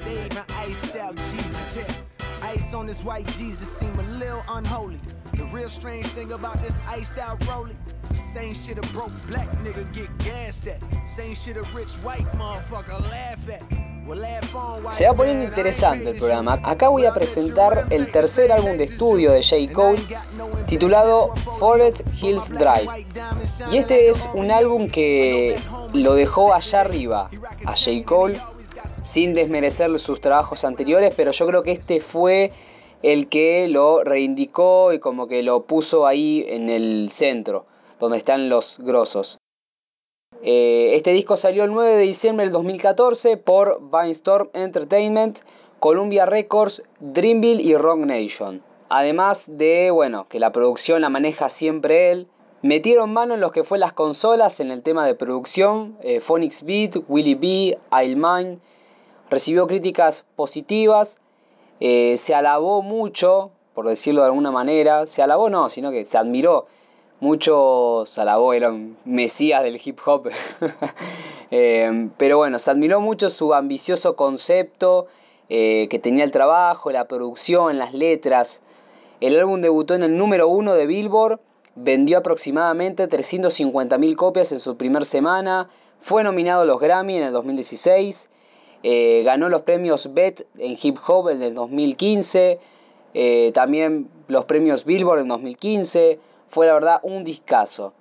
They 0.05 0.25
even 0.25 0.43
iced 0.51 0.97
out 0.97 1.17
Jesus' 1.17 1.75
hair. 1.75 1.97
Ice 2.43 2.75
on 2.75 2.87
this 2.87 3.03
white 3.03 3.27
Jesus 3.39 3.69
seem 3.69 3.99
a 3.99 4.03
little 4.03 4.45
unholy. 4.49 5.01
The 5.35 5.45
real 5.47 5.69
strange 5.69 6.07
thing 6.09 6.33
about 6.33 6.61
this 6.61 6.81
iced 6.87 7.19
out 7.19 7.47
rolling. 7.47 7.79
Same 8.33 8.55
shit 8.55 8.79
a 8.79 8.93
broke 8.93 9.13
black 9.27 9.49
nigga 9.59 9.91
get 9.95 10.17
gassed 10.19 10.67
at. 10.67 10.83
Same 11.09 11.35
shit 11.35 11.57
a 11.57 11.63
rich 11.75 11.93
white 12.03 12.27
motherfucker 12.33 13.01
laugh 13.11 13.49
at. 13.49 13.96
Se 14.91 15.07
va 15.07 15.15
poniendo 15.15 15.45
interesante 15.45 16.11
el 16.11 16.17
programa. 16.17 16.61
Acá 16.63 16.89
voy 16.89 17.07
a 17.07 17.13
presentar 17.13 17.87
el 17.91 18.11
tercer 18.13 18.53
álbum 18.53 18.77
de 18.77 18.85
estudio 18.85 19.33
de 19.33 19.43
J. 19.43 19.73
Cole, 19.73 20.03
titulado 20.67 21.35
Forest 21.59 22.03
Hills 22.23 22.51
Drive. 22.51 23.07
Y 23.73 23.79
este 23.79 24.09
es 24.09 24.29
un 24.35 24.51
álbum 24.51 24.89
que 24.89 25.59
lo 25.93 26.15
dejó 26.15 26.55
allá 26.55 26.81
arriba 26.81 27.31
a 27.65 27.77
J. 27.77 28.05
Cole, 28.05 28.41
sin 29.03 29.35
desmerecer 29.35 29.99
sus 29.99 30.21
trabajos 30.21 30.65
anteriores, 30.65 31.13
pero 31.17 31.31
yo 31.33 31.47
creo 31.47 31.63
que 31.63 31.73
este 31.73 32.01
fue 32.01 32.53
el 33.03 33.29
que 33.29 33.69
lo 33.69 34.03
reivindicó 34.05 34.93
y 34.93 34.99
como 34.99 35.27
que 35.27 35.43
lo 35.43 35.65
puso 35.65 36.07
ahí 36.07 36.45
en 36.49 36.69
el 36.71 37.11
centro, 37.11 37.67
donde 37.99 38.19
están 38.19 38.49
los 38.49 38.79
grosos. 38.79 39.39
Eh, 40.49 40.95
este 40.95 41.11
disco 41.11 41.37
salió 41.37 41.65
el 41.65 41.73
9 41.73 41.97
de 41.97 42.03
diciembre 42.03 42.47
del 42.47 42.53
2014 42.53 43.37
por 43.37 43.81
Vinestorm 43.91 44.49
Entertainment, 44.53 45.41
Columbia 45.81 46.25
Records, 46.25 46.85
Dreamville 47.01 47.61
y 47.61 47.77
Rock 47.77 47.99
Nation. 47.99 48.63
Además 48.89 49.59
de, 49.59 49.91
bueno, 49.91 50.29
que 50.29 50.39
la 50.39 50.53
producción 50.53 51.01
la 51.01 51.09
maneja 51.09 51.49
siempre 51.49 52.13
él. 52.13 52.29
Metieron 52.63 53.13
mano 53.13 53.35
en 53.35 53.41
lo 53.41 53.51
que 53.51 53.65
fue 53.65 53.77
las 53.79 53.93
consolas 53.93 54.61
en 54.61 54.71
el 54.71 54.85
tema 54.85 55.05
de 55.05 55.17
producción, 55.17 55.97
eh, 56.03 56.21
Phonics 56.21 56.65
Beat, 56.65 56.99
Willie 57.09 57.35
B, 57.35 57.77
Mine. 58.15 58.61
Recibió 59.29 59.67
críticas 59.67 60.27
positivas, 60.37 61.19
eh, 61.81 62.17
se 62.17 62.37
alabó 62.37 62.83
mucho, 62.83 63.51
por 63.75 63.89
decirlo 63.89 64.21
de 64.21 64.29
alguna 64.29 64.53
manera, 64.53 65.09
se 65.09 65.25
alabó 65.25 65.51
no, 65.51 65.69
sino 65.69 65.91
que 65.91 66.05
se 66.05 66.19
admiró 66.19 66.67
Muchos 67.19 68.19
alabó, 68.19 68.53
eran 68.53 68.99
mesías 69.07 69.63
del 69.63 69.81
hip 69.83 69.99
hop. 70.05 70.31
Eh, 71.53 72.09
pero 72.17 72.39
bueno, 72.39 72.59
se 72.59 72.73
admiró 72.73 73.01
mucho 73.01 73.29
su 73.29 73.55
ambicioso 73.55 74.17
concepto 74.17 75.07
eh, 75.49 75.87
que 75.89 76.01
tenía 76.01 76.25
el 76.25 76.33
trabajo, 76.33 76.91
la 76.91 77.07
producción, 77.07 77.79
las 77.79 77.95
letras. 77.95 78.65
El 79.21 79.39
álbum 79.39 79.61
debutó 79.61 79.95
en 79.95 80.03
el 80.03 80.19
número 80.19 80.49
uno 80.49 80.75
de 80.75 80.87
Billboard, 80.87 81.39
vendió 81.77 82.19
aproximadamente 82.19 83.09
350.000 83.09 84.17
copias 84.17 84.51
en 84.51 84.59
su 84.59 84.77
primera 84.77 85.05
semana, 85.05 85.71
fue 86.01 86.25
nominado 86.25 86.63
a 86.63 86.65
los 86.65 86.81
Grammy 86.81 87.17
en 87.17 87.23
el 87.23 87.33
2016, 87.33 88.29
eh, 88.83 89.23
ganó 89.25 89.49
los 89.49 89.63
premios 89.63 90.13
BET 90.13 90.49
en 90.59 90.77
hip 90.83 90.99
hop 91.07 91.29
en 91.29 91.43
el 91.43 91.55
2015, 91.55 92.59
también 93.55 94.09
los 94.27 94.47
premios 94.47 94.85
Billboard 94.85 95.21
en 95.21 95.29
2015 95.29 96.19
fue 96.49 96.67
la 96.67 96.75
verdad 96.75 97.01
un 97.03 97.25
discazo. 97.25 97.93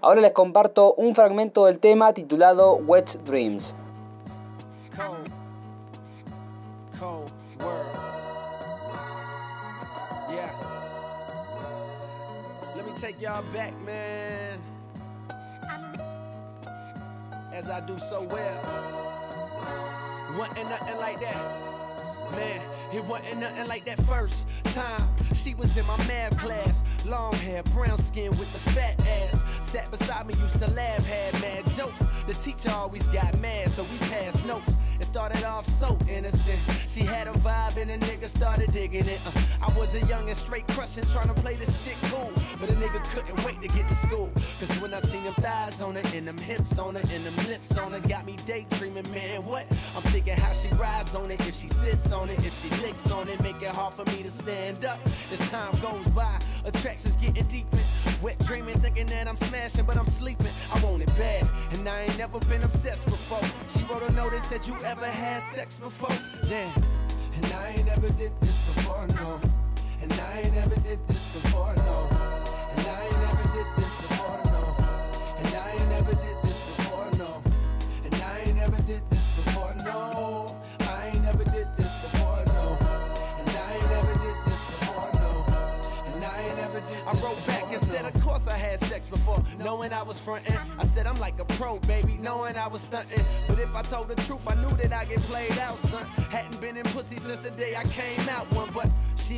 Ahora 0.00 0.20
les 0.20 0.32
comparto 0.32 0.94
un 0.94 1.14
fragmento 1.14 1.66
del 1.66 1.78
tema 1.78 2.12
titulado 2.14 2.74
Wet 2.76 3.22
Dreams. 3.24 3.74
It 22.92 23.04
wasn't 23.04 23.40
nothing 23.40 23.68
like 23.68 23.84
that 23.84 24.00
first 24.02 24.44
time. 24.74 25.02
She 25.34 25.54
was 25.54 25.76
in 25.76 25.86
my 25.86 25.96
math 26.06 26.36
class. 26.38 26.82
Long 27.06 27.32
hair, 27.34 27.62
brown 27.74 27.98
skin 27.98 28.30
with 28.30 28.52
the 28.52 28.70
fat 28.70 29.00
ass. 29.06 29.40
Sat 29.62 29.90
beside 29.90 30.26
me, 30.26 30.34
used 30.34 30.58
to 30.58 30.70
laugh, 30.70 31.06
had 31.06 31.40
mad 31.40 31.66
jokes. 31.76 32.02
The 32.26 32.34
teacher 32.34 32.70
always 32.70 33.06
got 33.08 33.38
mad, 33.38 33.70
so 33.70 33.84
we 33.84 33.98
passed 34.08 34.44
notes. 34.46 34.74
It 34.98 35.06
started 35.06 35.44
off 35.44 35.66
so 35.66 35.96
innocent. 36.08 36.58
She 37.00 37.06
had 37.06 37.28
a 37.28 37.32
vibe 37.32 37.80
and 37.80 37.90
a 37.90 37.96
nigga 37.96 38.28
started 38.28 38.72
digging 38.72 39.06
it. 39.06 39.20
Uh, 39.26 39.66
I 39.66 39.72
was 39.78 39.94
a 39.94 40.04
young 40.04 40.28
and 40.28 40.36
straight 40.36 40.66
crushing, 40.68 41.02
trying 41.04 41.28
to 41.28 41.40
play 41.40 41.56
this 41.56 41.82
shit 41.82 41.96
cool. 42.10 42.30
But 42.60 42.68
a 42.68 42.74
nigga 42.74 43.02
couldn't 43.04 43.42
wait 43.42 43.58
to 43.62 43.68
get 43.74 43.88
to 43.88 43.94
school. 43.94 44.30
Cause 44.34 44.68
when 44.82 44.92
I 44.92 45.00
seen 45.00 45.24
them 45.24 45.32
thighs 45.34 45.80
on 45.80 45.96
it, 45.96 46.12
and 46.12 46.28
them 46.28 46.36
hips 46.36 46.78
on 46.78 46.96
it, 46.96 47.10
and 47.10 47.24
them 47.24 47.46
lips 47.48 47.74
on 47.78 47.94
it, 47.94 48.06
got 48.06 48.26
me 48.26 48.36
daydreaming, 48.44 49.10
man, 49.10 49.42
what? 49.46 49.64
I'm 49.96 50.02
thinking 50.12 50.36
how 50.36 50.52
she 50.52 50.68
rides 50.74 51.14
on 51.14 51.30
it, 51.30 51.40
if 51.48 51.58
she 51.58 51.68
sits 51.68 52.12
on 52.12 52.28
it, 52.28 52.38
if 52.40 52.52
she 52.62 52.68
licks 52.82 53.10
on 53.10 53.28
it, 53.30 53.40
make 53.40 53.62
it 53.62 53.74
hard 53.74 53.94
for 53.94 54.04
me 54.14 54.22
to 54.22 54.30
stand 54.30 54.84
up. 54.84 54.98
As 55.06 55.50
time 55.50 55.72
goes 55.80 56.06
by, 56.08 56.38
attractions 56.66 57.16
getting 57.16 57.46
deeper. 57.46 57.78
Wet 58.20 58.38
dreaming, 58.40 58.78
thinking 58.80 59.06
that 59.06 59.26
I'm 59.26 59.36
smashing, 59.36 59.86
but 59.86 59.96
I'm 59.96 60.06
sleeping. 60.06 60.48
I 60.74 60.84
want 60.84 61.00
it 61.00 61.16
bad, 61.16 61.48
and 61.72 61.88
I 61.88 62.02
ain't 62.02 62.18
never 62.18 62.38
been 62.40 62.62
obsessed 62.62 63.06
before. 63.06 63.40
She 63.74 63.82
wrote 63.90 64.02
a 64.02 64.12
notice 64.12 64.46
that 64.48 64.68
you 64.68 64.76
ever 64.84 65.06
had 65.06 65.42
sex 65.54 65.78
before. 65.78 66.14
Damn, 66.46 66.70
and 67.42 67.52
I 67.54 67.68
ain't 67.70 67.86
never 67.86 68.08
did 68.10 68.32
this 68.40 68.58
before, 68.74 69.06
no. 69.08 69.49
Before, 89.10 89.42
knowing 89.58 89.92
I 89.92 90.02
was 90.02 90.18
frontin'. 90.18 90.58
I 90.78 90.86
said 90.86 91.06
I'm 91.06 91.18
like 91.20 91.38
a 91.38 91.44
pro, 91.44 91.78
baby, 91.80 92.16
knowing 92.18 92.56
I 92.56 92.68
was 92.68 92.88
stuntin'. 92.88 93.24
But 93.46 93.58
if 93.58 93.74
I 93.74 93.82
told 93.82 94.08
the 94.08 94.16
truth, 94.22 94.46
I 94.48 94.54
knew 94.54 94.74
that 94.76 94.92
I 94.92 95.04
get 95.04 95.20
played 95.20 95.58
out, 95.58 95.78
son. 95.80 96.04
Hadn't 96.30 96.60
been 96.60 96.76
in 96.76 96.84
pussy 96.84 97.18
since 97.18 97.40
the 97.40 97.50
day 97.50 97.74
I 97.76 97.84
came 97.84 98.28
out 98.28 98.52
one, 98.54 98.70
but 98.72 98.88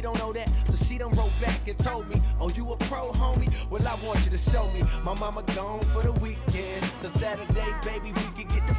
don't 0.00 0.18
know 0.18 0.32
that, 0.32 0.48
so 0.66 0.84
she 0.84 0.98
wrote 0.98 1.32
back 1.40 1.68
and 1.68 1.78
told 1.78 2.08
me, 2.08 2.20
Oh, 2.40 2.48
you 2.50 2.72
a 2.72 2.76
pro, 2.76 3.12
homie? 3.12 3.50
Well, 3.70 3.86
I 3.86 3.94
want 4.06 4.24
you 4.24 4.30
to 4.30 4.38
show 4.38 4.66
me. 4.72 4.82
My 5.02 5.14
mama 5.18 5.42
gone 5.54 5.80
for 5.92 6.02
the 6.02 6.12
weekend, 6.20 6.82
so 7.00 7.08
Saturday, 7.08 7.66
baby, 7.84 8.12
we 8.12 8.44
can 8.44 8.48
get 8.54 8.66
the. 8.66 8.72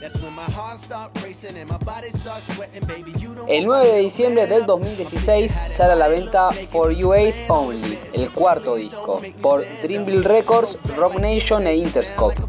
That's 0.00 0.20
when 0.20 0.34
my 0.34 0.44
heart 0.44 0.80
racing 1.22 1.56
my 1.66 1.78
El 3.48 3.66
9 3.66 3.86
de 3.86 3.98
diciembre 4.00 4.46
del 4.46 4.66
2016 4.66 5.62
sale 5.66 5.92
a 5.92 5.96
la 5.96 6.08
venta 6.08 6.50
For 6.50 6.92
UAs 6.92 7.44
Only, 7.48 7.98
el 8.12 8.30
cuarto 8.30 8.74
disco, 8.74 9.22
por 9.40 9.64
Dreamville 9.82 10.22
Records, 10.22 10.76
Rock 10.94 11.14
Nation 11.20 11.66
e 11.66 11.76
Interscope. 11.76 12.42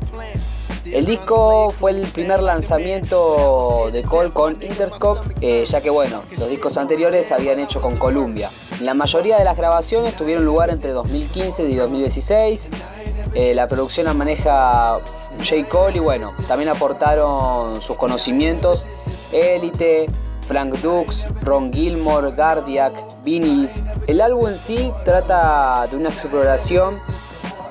El 0.86 1.06
disco 1.06 1.72
fue 1.72 1.92
el 1.92 2.02
primer 2.02 2.42
lanzamiento 2.44 3.90
de 3.92 4.04
Cole 4.04 4.30
con 4.30 4.54
Interscope, 4.62 5.34
eh, 5.42 5.66
ya 5.66 5.82
que 5.82 5.90
bueno, 5.90 6.22
los 6.38 6.48
discos 6.48 6.78
anteriores 6.78 7.26
se 7.26 7.34
habían 7.34 7.60
hecho 7.60 7.82
con 7.82 7.98
Columbia. 7.98 8.52
La 8.82 8.94
mayoría 8.94 9.38
de 9.40 9.46
las 9.46 9.58
grabaciones 9.58 10.16
tuvieron 10.16 10.46
lugar 10.46 10.70
entre 10.70 10.92
2015 10.92 11.70
y 11.70 11.76
2016. 11.76 12.72
Eh, 13.34 13.56
la 13.56 13.68
producción 13.68 14.06
la 14.06 14.14
maneja 14.14 15.00
J. 15.40 15.68
Cole 15.70 15.98
y 15.98 16.00
bueno, 16.00 16.34
también 16.48 16.70
aportaron 16.70 17.82
sus 17.82 17.98
conocimientos 17.98 18.86
Elite, 19.32 20.06
Frank 20.48 20.76
Dux, 20.76 21.26
Ron 21.42 21.74
Gilmore, 21.74 22.32
Gardiac, 22.36 22.94
Vinyls. 23.24 23.84
El 24.06 24.22
álbum 24.22 24.50
en 24.50 24.56
sí 24.56 24.94
trata 25.04 25.88
de 25.90 25.98
una 25.98 26.10
exploración 26.10 27.00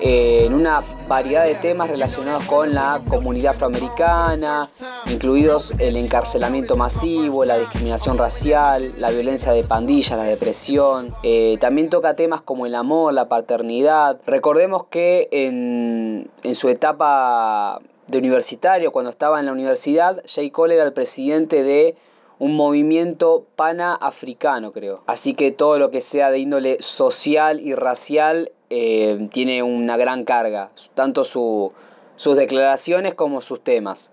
en 0.01 0.53
una 0.53 0.83
variedad 1.07 1.45
de 1.45 1.55
temas 1.55 1.91
relacionados 1.91 2.45
con 2.45 2.75
la 2.75 3.01
comunidad 3.09 3.55
afroamericana, 3.55 4.69
incluidos 5.11 5.73
el 5.79 5.97
encarcelamiento 5.97 6.77
masivo, 6.77 7.45
la 7.45 7.59
discriminación 7.59 8.19
racial, 8.19 8.93
la 8.99 9.11
violencia 9.11 9.53
de 9.53 9.65
pandillas, 9.65 10.17
la 10.17 10.25
depresión. 10.25 11.15
Eh, 11.23 11.59
también 11.61 11.91
toca 11.91 12.17
temas 12.17 12.41
como 12.41 12.67
el 12.67 12.75
amor, 12.75 13.13
la 13.13 13.29
paternidad. 13.29 14.21
Recordemos 14.27 14.87
que 14.87 15.29
en, 15.31 16.31
en 16.43 16.55
su 16.55 16.69
etapa 16.69 17.81
de 18.09 18.19
universitario, 18.19 18.93
cuando 18.93 19.11
estaba 19.11 19.41
en 19.41 19.47
la 19.47 19.53
universidad, 19.53 20.23
J. 20.23 20.51
Cole 20.53 20.75
era 20.75 20.85
el 20.85 20.93
presidente 20.93 21.63
de 21.63 21.97
un 22.39 22.57
movimiento 22.57 23.47
pana-africano, 23.57 24.73
creo. 24.73 25.03
Así 25.07 25.35
que 25.35 25.53
todo 25.53 25.79
lo 25.79 25.89
que 25.91 26.01
sea 26.01 26.31
de 26.31 26.39
índole 26.41 26.77
social 26.81 27.61
y 27.61 27.75
racial 27.75 28.51
eh, 28.71 29.29
tiene 29.33 29.63
una 29.63 29.97
gran 29.97 30.25
carga, 30.25 30.71
tanto 30.95 31.25
sus 31.25 32.37
declaraciones 32.37 33.15
como 33.15 33.41
sus 33.41 33.61
temas. 33.61 34.13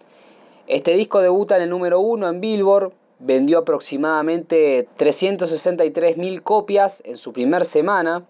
Este 0.67 0.93
disco 0.93 1.22
debuta 1.22 1.55
en 1.55 1.63
el 1.63 1.70
número 1.70 2.00
uno 2.00 2.29
en 2.29 2.41
Billboard, 2.41 2.91
vendió 3.20 3.60
aproximadamente 3.60 4.88
363.000 4.98 6.41
copias 6.41 7.01
en 7.05 7.17
su 7.17 7.34
primer 7.34 7.65
semana, 7.65 8.25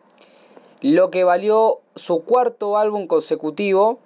lo 0.81 1.11
que 1.11 1.23
valió 1.23 1.79
su 1.95 2.23
cuarto 2.23 2.77
álbum 2.77 3.07
consecutivo 3.07 3.99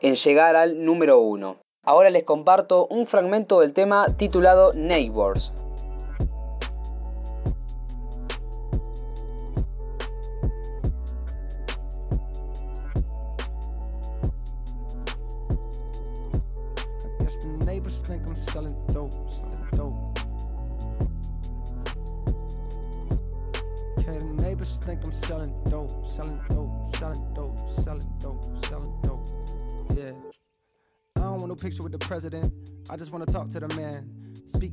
en 0.00 0.14
llegar 0.14 0.56
al 0.56 0.84
número 0.84 1.18
uno. 1.18 1.56
Ahora 1.84 2.10
les 2.10 2.24
comparto 2.24 2.86
un 2.86 3.06
fragmento 3.06 3.60
del 3.60 3.72
tema 3.72 4.06
titulado 4.16 4.72
Neighbors. 4.74 5.52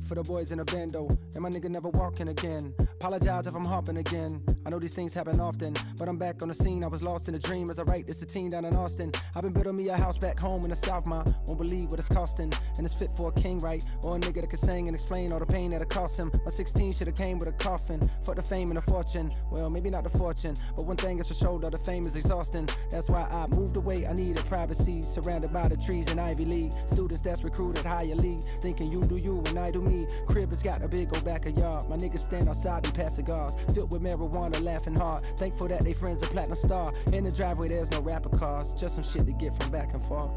For 0.08 0.14
the 0.14 0.22
boys 0.22 0.52
in 0.52 0.58
the 0.58 0.64
bando, 0.64 1.06
and 1.34 1.42
my 1.42 1.50
nigga 1.50 1.68
never 1.68 1.90
walking 1.90 2.28
again. 2.28 2.74
Apologize 2.98 3.46
if 3.46 3.54
I'm 3.54 3.64
hopping 3.64 3.98
again. 3.98 4.42
I 4.64 4.70
know 4.70 4.78
these 4.78 4.94
things 4.94 5.12
happen 5.12 5.38
often, 5.38 5.74
but 5.98 6.08
I'm 6.08 6.16
back 6.16 6.42
on 6.42 6.48
the 6.48 6.54
scene. 6.54 6.82
I 6.82 6.86
was 6.86 7.02
lost 7.02 7.28
in 7.28 7.34
a 7.34 7.38
dream 7.38 7.68
as 7.70 7.78
I 7.78 7.82
write 7.82 8.08
this 8.08 8.22
a 8.22 8.26
team 8.26 8.48
down 8.48 8.64
in 8.64 8.74
Austin. 8.74 9.12
I've 9.36 9.42
been 9.42 9.52
building 9.52 9.76
me 9.76 9.88
a 9.90 9.96
house 9.96 10.16
back 10.16 10.40
home 10.40 10.64
in 10.64 10.70
the 10.70 10.76
South, 10.76 11.06
ma. 11.06 11.22
Won't 11.46 11.58
believe 11.58 11.90
what 11.90 12.00
it's 12.00 12.08
costing, 12.08 12.52
and 12.78 12.86
it's 12.86 12.94
fit 12.94 13.10
for 13.14 13.28
a 13.28 13.32
king, 13.32 13.58
right? 13.58 13.84
Or 14.02 14.16
a 14.16 14.18
nigga 14.18 14.40
that 14.40 14.50
can 14.50 14.58
sing 14.58 14.88
and 14.88 14.94
explain 14.94 15.30
all 15.30 15.40
the 15.40 15.46
pain 15.46 15.70
that 15.72 15.82
it 15.82 15.90
cost 15.90 16.18
him. 16.18 16.32
My 16.44 16.50
16 16.50 16.94
should 16.94 17.06
have 17.06 17.16
came 17.16 17.38
with 17.38 17.48
a 17.48 17.52
coffin. 17.52 18.00
Fuck 18.22 18.36
the 18.36 18.42
fame 18.42 18.68
and 18.68 18.78
the 18.78 18.82
fortune. 18.82 19.34
Well, 19.52 19.68
maybe 19.68 19.90
not 19.90 20.04
the 20.04 20.18
fortune, 20.18 20.54
but 20.74 20.86
one 20.86 20.96
thing 20.96 21.18
is 21.18 21.28
for 21.28 21.34
sure 21.34 21.58
that 21.60 21.72
the 21.72 21.78
fame 21.78 22.06
is 22.06 22.16
exhausting. 22.16 22.66
That's 22.90 23.10
why 23.10 23.24
I 23.30 23.46
moved 23.48 23.76
away. 23.76 24.06
I 24.06 24.14
needed 24.14 24.44
privacy, 24.46 25.02
surrounded 25.02 25.52
by 25.52 25.68
the 25.68 25.76
trees 25.76 26.10
in 26.10 26.18
Ivy 26.18 26.46
League. 26.46 26.72
Students 26.92 27.22
that's 27.22 27.44
recruited 27.44 27.84
higher 27.84 28.14
league, 28.14 28.42
thinking 28.62 28.90
you 28.90 29.02
do 29.02 29.18
you 29.18 29.42
and 29.46 29.58
I 29.58 29.70
do 29.70 29.82
me. 29.82 29.97
Crib 30.28 30.50
has 30.50 30.62
got 30.62 30.82
a 30.82 30.88
big 30.88 31.14
old 31.14 31.24
back 31.24 31.46
of 31.46 31.56
yard. 31.56 31.88
My 31.88 31.96
niggas 31.96 32.20
stand 32.20 32.48
outside 32.48 32.84
and 32.84 32.94
pass 32.94 33.16
cigars, 33.16 33.52
filled 33.74 33.92
with 33.92 34.02
marijuana, 34.02 34.62
laughing 34.62 34.94
hard. 34.94 35.24
Thankful 35.36 35.68
that 35.68 35.82
they 35.82 35.92
friends 35.92 36.22
a 36.22 36.26
platinum 36.26 36.58
star. 36.58 36.92
In 37.12 37.24
the 37.24 37.30
driveway, 37.30 37.68
there's 37.68 37.90
no 37.90 38.00
rapper 38.00 38.36
cars, 38.36 38.72
just 38.74 38.94
some 38.94 39.04
shit 39.04 39.26
to 39.26 39.32
get 39.32 39.60
from 39.60 39.72
back 39.72 39.94
and 39.94 40.04
forth. 40.04 40.30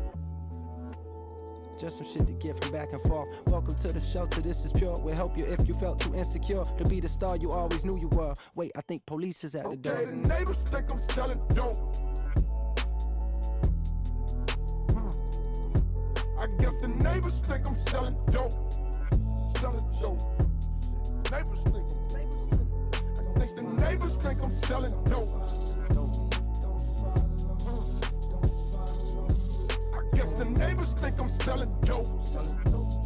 Just 1.80 1.98
some 1.98 2.06
shit 2.06 2.28
to 2.28 2.34
get 2.34 2.64
from 2.64 2.72
back 2.74 2.94
and 2.94 3.02
forth. 3.02 3.28
Welcome 3.48 3.76
to 3.76 3.88
the 3.88 4.00
shelter, 4.00 4.40
this 4.42 4.64
is 4.66 4.72
pure. 4.72 5.00
We'll 5.00 5.16
help 5.16 5.36
you 5.36 5.46
if 5.46 5.68
you 5.68 5.74
felt 5.74 6.00
too 6.00 6.14
insecure 6.14 6.64
to 6.64 6.84
be 6.86 7.00
the 7.00 7.08
star 7.08 7.38
you 7.38 7.50
always 7.50 7.84
knew 7.84 7.98
you 7.98 8.08
were. 8.10 8.36
Wait, 8.54 8.72
I 8.76 8.82
think 8.82 9.04
police 9.08 9.44
is 9.44 9.56
at 9.56 9.68
the 9.68 9.78
door. 9.78 9.94
Okay, 9.94 10.06
the 10.06 10.16
neighbors 10.28 10.62
think 10.62 10.92
I'm 10.92 11.02
selling 11.02 11.42
dope. 11.56 11.96
Hmm. 14.92 15.10
I 16.40 16.48
guess 16.60 16.78
the 16.78 16.88
neighbors 16.88 17.40
think 17.40 17.68
I'm 17.68 17.76
selling 17.88 18.16
dope. 18.28 18.54
Selling 19.62 19.86
dope. 20.02 20.20
Neighbors 21.32 21.62
think 21.62 21.86
I'm. 21.92 22.30
Think 23.38 23.56
the 23.56 23.62
neighbors 23.62 24.18
think 24.18 24.42
I'm 24.44 24.56
selling 24.64 25.04
dope. 25.04 25.30
Hmm. 27.62 28.00
I 29.94 30.16
guess 30.16 30.32
the 30.32 30.46
neighbors 30.46 30.94
think 30.94 31.22
I'm 31.22 31.30
selling 31.42 31.72
dope. 31.82 33.01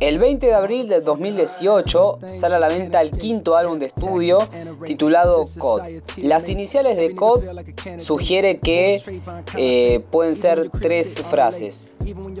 El 0.00 0.18
20 0.18 0.46
de 0.46 0.54
abril 0.54 0.88
del 0.88 1.04
2018 1.04 2.18
sale 2.32 2.54
a 2.56 2.58
la 2.58 2.68
venta 2.68 3.00
el 3.00 3.10
quinto 3.10 3.56
álbum 3.56 3.78
de 3.78 3.86
estudio 3.86 4.38
titulado 4.84 5.44
COD. 5.58 5.82
Las 6.18 6.48
iniciales 6.48 6.96
de 6.96 7.12
COD 7.12 7.42
sugiere 7.98 8.58
que 8.60 9.02
eh, 9.56 10.04
pueden 10.10 10.34
ser 10.34 10.70
tres 10.70 11.22
frases. 11.22 11.90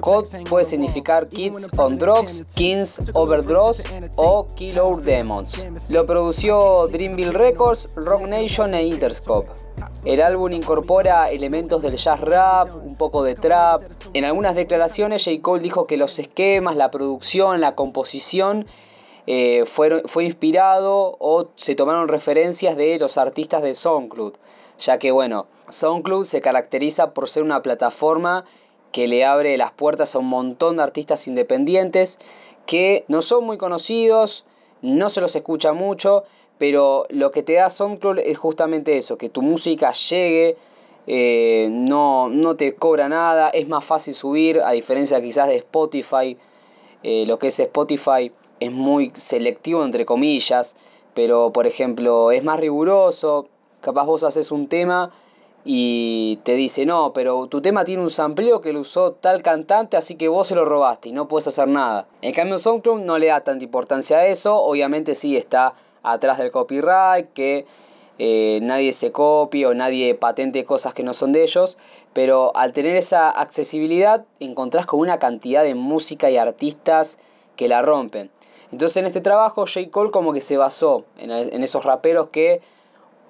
COD 0.00 0.44
puede 0.48 0.64
significar 0.64 1.28
Kids 1.28 1.70
on 1.76 1.98
Drugs, 1.98 2.44
Kings 2.54 3.00
Over 3.14 3.44
Drugs 3.44 3.84
o 4.16 4.46
Kill 4.54 4.78
Our 4.78 5.02
Demons. 5.02 5.66
Lo 5.88 6.06
produció 6.06 6.86
Dreamville 6.88 7.32
Records, 7.32 7.88
Rock 7.96 8.22
Nation 8.22 8.74
e 8.74 8.86
Interscope. 8.86 9.63
El 10.04 10.20
álbum 10.20 10.52
incorpora 10.52 11.30
elementos 11.30 11.80
del 11.80 11.96
jazz 11.96 12.20
rap, 12.20 12.74
un 12.74 12.94
poco 12.94 13.22
de 13.22 13.34
trap. 13.34 13.82
En 14.12 14.26
algunas 14.26 14.54
declaraciones 14.54 15.24
J. 15.24 15.40
Cole 15.40 15.62
dijo 15.62 15.86
que 15.86 15.96
los 15.96 16.18
esquemas, 16.18 16.76
la 16.76 16.90
producción, 16.90 17.62
la 17.62 17.74
composición 17.74 18.66
eh, 19.26 19.64
fueron, 19.64 20.02
fue 20.04 20.24
inspirado 20.24 21.16
o 21.18 21.48
se 21.56 21.74
tomaron 21.74 22.08
referencias 22.08 22.76
de 22.76 22.98
los 22.98 23.16
artistas 23.16 23.62
de 23.62 23.72
SoundCloud, 23.72 24.34
ya 24.78 24.98
que 24.98 25.10
bueno, 25.10 25.46
SoundCloud 25.70 26.24
se 26.24 26.42
caracteriza 26.42 27.14
por 27.14 27.30
ser 27.30 27.42
una 27.42 27.62
plataforma 27.62 28.44
que 28.92 29.08
le 29.08 29.24
abre 29.24 29.56
las 29.56 29.72
puertas 29.72 30.14
a 30.14 30.18
un 30.18 30.26
montón 30.26 30.76
de 30.76 30.82
artistas 30.82 31.26
independientes 31.28 32.18
que 32.66 33.06
no 33.08 33.22
son 33.22 33.44
muy 33.44 33.56
conocidos, 33.56 34.44
no 34.84 35.08
se 35.08 35.22
los 35.22 35.34
escucha 35.34 35.72
mucho, 35.72 36.24
pero 36.58 37.06
lo 37.08 37.30
que 37.30 37.42
te 37.42 37.54
da 37.54 37.70
SoundCloud 37.70 38.18
es 38.18 38.36
justamente 38.36 38.96
eso, 38.96 39.16
que 39.16 39.30
tu 39.30 39.40
música 39.40 39.92
llegue, 39.92 40.56
eh, 41.06 41.68
no, 41.70 42.28
no 42.28 42.54
te 42.54 42.74
cobra 42.74 43.08
nada, 43.08 43.48
es 43.48 43.66
más 43.66 43.84
fácil 43.84 44.14
subir, 44.14 44.60
a 44.60 44.72
diferencia 44.72 45.22
quizás 45.22 45.48
de 45.48 45.56
Spotify, 45.56 46.36
eh, 47.02 47.24
lo 47.26 47.38
que 47.38 47.46
es 47.46 47.58
Spotify 47.58 48.30
es 48.60 48.70
muy 48.70 49.10
selectivo 49.14 49.84
entre 49.84 50.04
comillas, 50.04 50.76
pero 51.14 51.50
por 51.50 51.66
ejemplo 51.66 52.30
es 52.30 52.44
más 52.44 52.60
riguroso, 52.60 53.48
capaz 53.80 54.04
vos 54.04 54.22
haces 54.22 54.52
un 54.52 54.68
tema 54.68 55.10
y 55.64 56.40
te 56.42 56.56
dice, 56.56 56.84
no, 56.84 57.12
pero 57.14 57.46
tu 57.46 57.62
tema 57.62 57.84
tiene 57.84 58.02
un 58.02 58.10
sampleo 58.10 58.60
que 58.60 58.74
lo 58.74 58.80
usó 58.80 59.12
tal 59.12 59.42
cantante, 59.42 59.96
así 59.96 60.16
que 60.16 60.28
vos 60.28 60.46
se 60.46 60.54
lo 60.54 60.66
robaste 60.66 61.08
y 61.08 61.12
no 61.12 61.26
puedes 61.26 61.46
hacer 61.46 61.68
nada. 61.68 62.06
En 62.20 62.34
cambio 62.34 62.58
SoundCloud 62.58 63.00
no 63.00 63.16
le 63.16 63.28
da 63.28 63.40
tanta 63.40 63.64
importancia 63.64 64.18
a 64.18 64.26
eso, 64.26 64.56
obviamente 64.56 65.14
sí 65.14 65.36
está 65.36 65.72
atrás 66.02 66.36
del 66.36 66.50
copyright, 66.50 67.32
que 67.32 67.64
eh, 68.18 68.60
nadie 68.62 68.92
se 68.92 69.10
copie 69.10 69.66
o 69.66 69.74
nadie 69.74 70.14
patente 70.14 70.64
cosas 70.64 70.92
que 70.92 71.02
no 71.02 71.14
son 71.14 71.32
de 71.32 71.42
ellos, 71.42 71.78
pero 72.12 72.54
al 72.54 72.74
tener 72.74 72.94
esa 72.94 73.30
accesibilidad 73.30 74.24
encontrás 74.40 74.84
con 74.84 75.00
una 75.00 75.18
cantidad 75.18 75.64
de 75.64 75.74
música 75.74 76.30
y 76.30 76.36
artistas 76.36 77.18
que 77.56 77.68
la 77.68 77.80
rompen. 77.80 78.30
Entonces 78.70 78.98
en 78.98 79.06
este 79.06 79.22
trabajo 79.22 79.64
J. 79.66 79.90
Cole 79.90 80.10
como 80.10 80.34
que 80.34 80.42
se 80.42 80.58
basó 80.58 81.04
en, 81.16 81.30
en 81.30 81.62
esos 81.62 81.84
raperos 81.84 82.28
que 82.28 82.60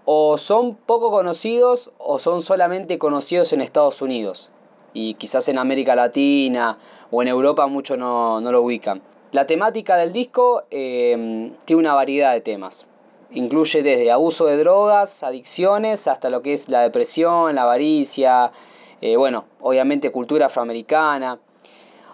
o 0.04 0.38
son 0.38 0.74
poco 0.74 1.10
conocidos 1.10 1.92
o 1.98 2.18
son 2.18 2.42
solamente 2.42 2.98
conocidos 2.98 3.52
en 3.52 3.60
Estados 3.60 4.02
Unidos. 4.02 4.50
Y 4.92 5.14
quizás 5.14 5.48
en 5.48 5.58
América 5.58 5.96
Latina 5.96 6.78
o 7.10 7.22
en 7.22 7.28
Europa 7.28 7.66
muchos 7.66 7.98
no, 7.98 8.40
no 8.40 8.52
lo 8.52 8.62
ubican. 8.62 9.02
La 9.32 9.46
temática 9.46 9.96
del 9.96 10.12
disco 10.12 10.62
eh, 10.70 11.50
tiene 11.64 11.80
una 11.80 11.94
variedad 11.94 12.32
de 12.32 12.40
temas. 12.40 12.86
Incluye 13.32 13.82
desde 13.82 14.12
abuso 14.12 14.46
de 14.46 14.56
drogas, 14.58 15.24
adicciones, 15.24 16.06
hasta 16.06 16.30
lo 16.30 16.40
que 16.40 16.52
es 16.52 16.68
la 16.68 16.82
depresión, 16.82 17.56
la 17.56 17.62
avaricia, 17.62 18.52
eh, 19.00 19.16
bueno, 19.16 19.46
obviamente 19.60 20.12
cultura 20.12 20.46
afroamericana. 20.46 21.40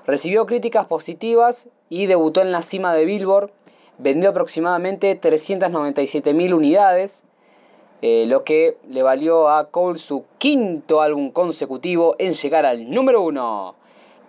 Recibió 0.07 0.46
críticas 0.46 0.87
positivas 0.87 1.68
y 1.90 2.07
debutó 2.07 2.40
en 2.40 2.53
la 2.53 2.62
cima 2.62 2.94
de 2.94 3.05
Billboard. 3.05 3.50
Vendió 3.98 4.31
aproximadamente 4.31 5.20
397.000 5.20 6.55
unidades, 6.55 7.26
eh, 8.02 8.24
lo 8.26 8.44
que 8.44 8.78
le 8.88 9.02
valió 9.02 9.48
a 9.48 9.68
Cole 9.70 9.98
su 9.98 10.24
quinto 10.38 11.02
álbum 11.02 11.30
consecutivo 11.30 12.16
en 12.18 12.32
llegar 12.32 12.64
al 12.64 12.90
número 12.90 13.22
uno. 13.22 13.74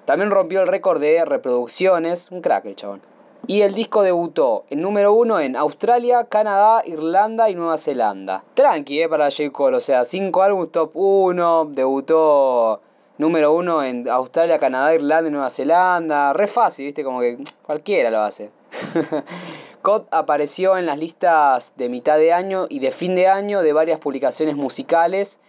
También 0.06 0.32
rompió 0.32 0.62
el 0.62 0.68
récord 0.68 1.00
de 1.00 1.24
reproducciones, 1.24 2.32
un 2.32 2.42
crack 2.42 2.66
el 2.66 2.76
chabón. 2.76 3.02
Y 3.48 3.62
el 3.62 3.74
disco 3.74 4.04
debutó 4.04 4.66
en 4.70 4.82
número 4.82 5.14
uno 5.14 5.40
en 5.40 5.56
Australia, 5.56 6.26
Canadá, 6.26 6.84
Irlanda 6.86 7.50
y 7.50 7.56
Nueva 7.56 7.78
Zelanda. 7.78 8.44
Tranqui, 8.54 9.02
eh, 9.02 9.10
para 9.10 9.32
J. 9.32 9.52
Cole, 9.52 9.78
o 9.78 9.80
sea, 9.80 10.04
cinco 10.04 10.44
álbumes 10.44 10.72
top 10.72 10.92
1, 10.94 11.70
debutó 11.72 12.82
número 13.18 13.54
uno 13.54 13.84
en 13.84 14.10
Australia, 14.10 14.60
Canadá, 14.60 14.94
Irlanda 14.94 15.30
y 15.30 15.32
Nueva 15.32 15.50
Zelanda. 15.50 16.34
Re 16.34 16.48
fácil, 16.48 16.86
viste, 16.86 17.04
como 17.04 17.22
que 17.22 17.38
cualquiera 17.66 18.10
lo 18.10 18.20
hace. 18.20 18.52
Cod 19.82 20.04
apareció 20.12 20.78
en 20.78 20.86
las 20.86 21.00
listas 21.00 21.74
de 21.78 21.90
mitad 21.90 22.18
de 22.18 22.34
año 22.34 22.66
y 22.70 22.80
de 22.80 22.92
fin 22.92 23.16
de 23.16 23.28
año 23.28 23.62
de 23.62 23.74
varias 23.74 24.00
publicaciones 24.00 24.56
musicales 24.56 25.40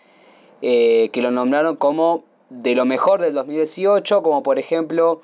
eh, 0.60 1.10
que 1.10 1.22
lo 1.22 1.30
nombraron 1.30 1.76
como 1.76 2.24
de 2.48 2.74
lo 2.74 2.84
mejor 2.84 3.20
del 3.20 3.34
2018, 3.34 4.22
como 4.22 4.42
por 4.42 4.58
ejemplo 4.58 5.20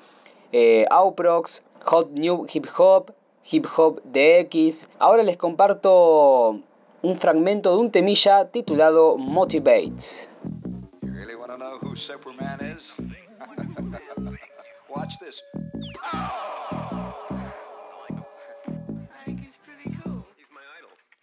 eh, 0.51 0.85
Hot 0.89 2.11
New 2.11 2.45
Hip 2.51 2.67
Hop, 2.77 3.11
Hip 3.49 3.65
Hop 3.77 4.01
DX. 4.03 4.89
Ahora 4.99 5.23
les 5.23 5.37
comparto 5.37 6.59
un 7.01 7.15
fragmento 7.15 7.71
de 7.71 7.77
un 7.77 7.91
temilla 7.91 8.49
titulado 8.49 9.17
Motivate. 9.17 10.27
Superman? 11.95 12.59
Watch 14.89 15.19
this. 15.19 15.43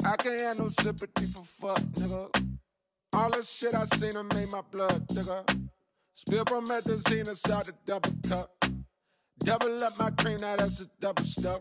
I 0.06 0.16
can't 0.16 0.40
have 0.40 0.58
no 0.60 0.68
sympathy 0.68 1.26
for 1.26 1.44
fuck, 1.44 1.80
nigga. 1.98 2.56
All 3.12 3.30
the 3.30 3.42
shit 3.42 3.74
I 3.74 3.84
seen 3.86 4.10
done 4.10 4.28
made 4.34 4.52
my 4.52 4.60
blood, 4.70 5.08
nigga. 5.08 5.68
Spill 6.14 6.44
promethazine 6.44 7.28
inside 7.28 7.66
the 7.66 7.72
double 7.86 8.12
cup. 8.28 8.64
Double 9.40 9.82
up 9.82 9.98
my 9.98 10.10
cream, 10.10 10.36
now 10.40 10.54
that's 10.54 10.80
a 10.82 10.86
double 11.00 11.24
stuff. 11.24 11.60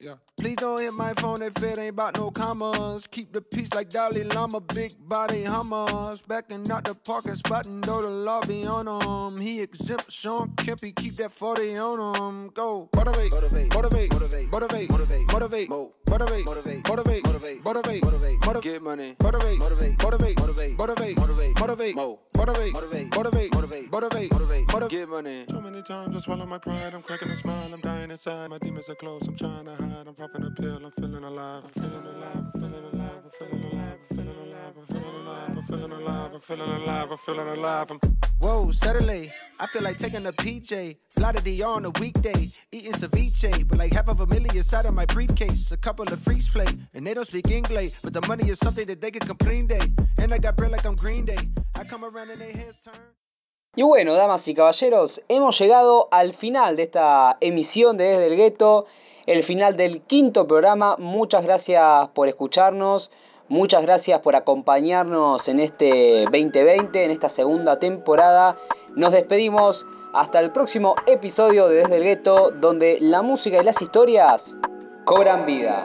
Yeah. 0.00 0.14
Please 0.40 0.56
don't 0.56 0.80
hit 0.80 0.94
my 0.94 1.12
phone 1.18 1.42
if 1.42 1.62
it 1.62 1.78
ain't 1.78 1.90
about 1.90 2.16
no 2.16 2.30
commas. 2.30 3.06
Keep 3.06 3.34
the 3.34 3.42
peace 3.42 3.74
like 3.74 3.90
Dalai 3.90 4.24
Lama, 4.24 4.60
big 4.60 4.92
body 4.98 5.44
hummers. 5.44 6.22
Backing 6.22 6.64
out 6.70 6.84
the 6.84 6.94
parking 6.94 7.34
spot 7.34 7.66
and 7.66 7.86
know 7.86 8.00
the 8.00 8.08
law 8.08 8.40
be 8.40 8.64
on 8.64 8.88
him. 8.88 9.38
He 9.38 9.60
exempt 9.60 10.10
Sean 10.10 10.48
Kempy, 10.56 10.96
keep 10.96 11.12
that 11.16 11.32
40 11.32 11.76
on 11.76 12.16
him. 12.16 12.48
Go, 12.54 12.88
motivate, 12.96 13.30
motivate, 13.34 13.74
motivate, 13.74 14.12
motivate, 14.14 14.50
motivate, 14.50 14.90
motivate, 14.90 15.32
motivate, 15.32 15.68
Mo. 15.68 15.92
motivate, 16.08 16.46
motivate, 16.46 16.88
motivate, 16.88 17.24
motivate, 17.26 17.64
motivate, 17.64 18.02
motivate, 18.02 18.46
motivate, 18.46 18.62
get 18.62 18.82
money, 18.82 19.16
motivate, 19.22 19.60
motivate, 19.60 20.02
motivate, 20.02 20.38
motivate, 20.40 20.78
motivate, 20.78 21.18
motivate, 21.18 21.60
motivate, 21.60 21.94
Mo. 21.96 22.18
motivate, 22.38 22.72
motivate, 22.72 23.14
motivate, 23.14 23.52
motivate, 23.52 23.92
motivate, 23.92 24.32
motivate, 24.32 24.72
motivate, 24.72 24.90
get 24.90 25.08
money. 25.10 25.44
Too 25.44 25.60
many 25.60 25.82
times 25.82 26.16
I 26.16 26.20
swallow 26.20 26.46
my 26.46 26.56
pride, 26.56 26.94
I'm 26.94 27.02
cracking 27.02 27.28
a 27.28 27.36
smile, 27.36 27.74
I'm 27.74 27.80
dying 27.82 28.10
inside. 28.10 28.48
My 28.48 28.56
demons 28.56 28.88
are 28.88 28.94
close, 28.94 29.28
I'm 29.28 29.36
trying 29.36 29.66
to 29.66 29.74
hide. 29.74 29.89
I'm 29.92 30.14
popping 30.14 30.44
a 30.44 30.50
pill. 30.50 30.84
I'm 30.84 30.90
feeling 30.90 31.24
alive. 31.24 31.64
I'm 31.64 31.70
feeling 31.70 32.06
alive. 32.06 32.36
I'm 32.36 32.60
feeling 32.60 32.84
alive. 32.92 33.22
I'm 33.24 33.30
feeling 33.30 33.64
alive. 33.72 33.98
I'm 34.10 34.16
feeling 34.16 34.46
alive. 34.46 34.74
I'm 34.76 34.86
feeling 34.86 35.12
alive. 35.20 35.56
I'm 35.56 35.64
feeling 35.64 35.92
alive. 35.92 36.32
I'm 36.32 36.40
feeling 36.40 36.82
alive. 36.82 37.10
I'm 37.10 37.18
feeling 37.18 37.48
alive. 37.48 37.90
I'm 37.90 38.00
Whoa, 38.40 38.70
Saturday, 38.70 39.32
I 39.58 39.66
feel 39.66 39.82
like 39.82 39.98
taking 39.98 40.26
a 40.26 40.32
PJ. 40.32 40.96
Fly 41.10 41.32
to 41.32 41.42
DR 41.42 41.76
on 41.76 41.84
a 41.84 41.90
weekday, 42.00 42.46
eating 42.72 42.92
ceviche. 42.92 43.68
But 43.68 43.78
like 43.78 43.92
half 43.92 44.08
of 44.08 44.20
a 44.20 44.26
million 44.26 44.56
inside 44.56 44.86
of 44.86 44.94
my 44.94 45.04
briefcase. 45.04 45.72
A 45.72 45.76
couple 45.76 46.10
of 46.10 46.20
freeze 46.20 46.48
play, 46.48 46.66
and 46.94 47.06
they 47.06 47.12
don't 47.12 47.26
speak 47.26 47.50
English. 47.50 48.00
But 48.02 48.14
the 48.14 48.26
money 48.26 48.48
is 48.48 48.58
something 48.58 48.86
that 48.86 49.02
they 49.02 49.10
can 49.10 49.26
complain 49.26 49.66
day. 49.66 49.92
And 50.18 50.32
I 50.32 50.38
got 50.38 50.56
bread 50.56 50.70
like 50.70 50.86
I'm 50.86 50.96
Green 50.96 51.26
Day. 51.26 51.38
I 51.74 51.84
come 51.84 52.04
around 52.04 52.30
and 52.30 52.40
they 52.40 52.52
heads 52.52 52.80
turn. 52.82 52.94
Y 53.76 53.84
bueno, 53.84 54.14
damas 54.14 54.48
y 54.48 54.54
caballeros, 54.54 55.22
hemos 55.28 55.56
llegado 55.60 56.08
al 56.10 56.32
final 56.32 56.74
de 56.74 56.82
esta 56.82 57.36
emisión 57.40 57.96
de 57.96 58.04
Desde 58.04 58.26
el 58.26 58.36
Gueto, 58.36 58.86
el 59.26 59.44
final 59.44 59.76
del 59.76 60.00
quinto 60.00 60.48
programa. 60.48 60.96
Muchas 60.98 61.44
gracias 61.44 62.08
por 62.08 62.26
escucharnos, 62.26 63.12
muchas 63.46 63.82
gracias 63.82 64.18
por 64.22 64.34
acompañarnos 64.34 65.46
en 65.46 65.60
este 65.60 66.24
2020, 66.24 67.04
en 67.04 67.12
esta 67.12 67.28
segunda 67.28 67.78
temporada. 67.78 68.56
Nos 68.96 69.12
despedimos 69.12 69.86
hasta 70.14 70.40
el 70.40 70.50
próximo 70.50 70.96
episodio 71.06 71.68
de 71.68 71.76
Desde 71.76 71.98
el 71.98 72.02
Gueto, 72.02 72.50
donde 72.50 72.98
la 73.00 73.22
música 73.22 73.60
y 73.60 73.64
las 73.64 73.80
historias 73.80 74.56
cobran 75.04 75.46
vida. 75.46 75.84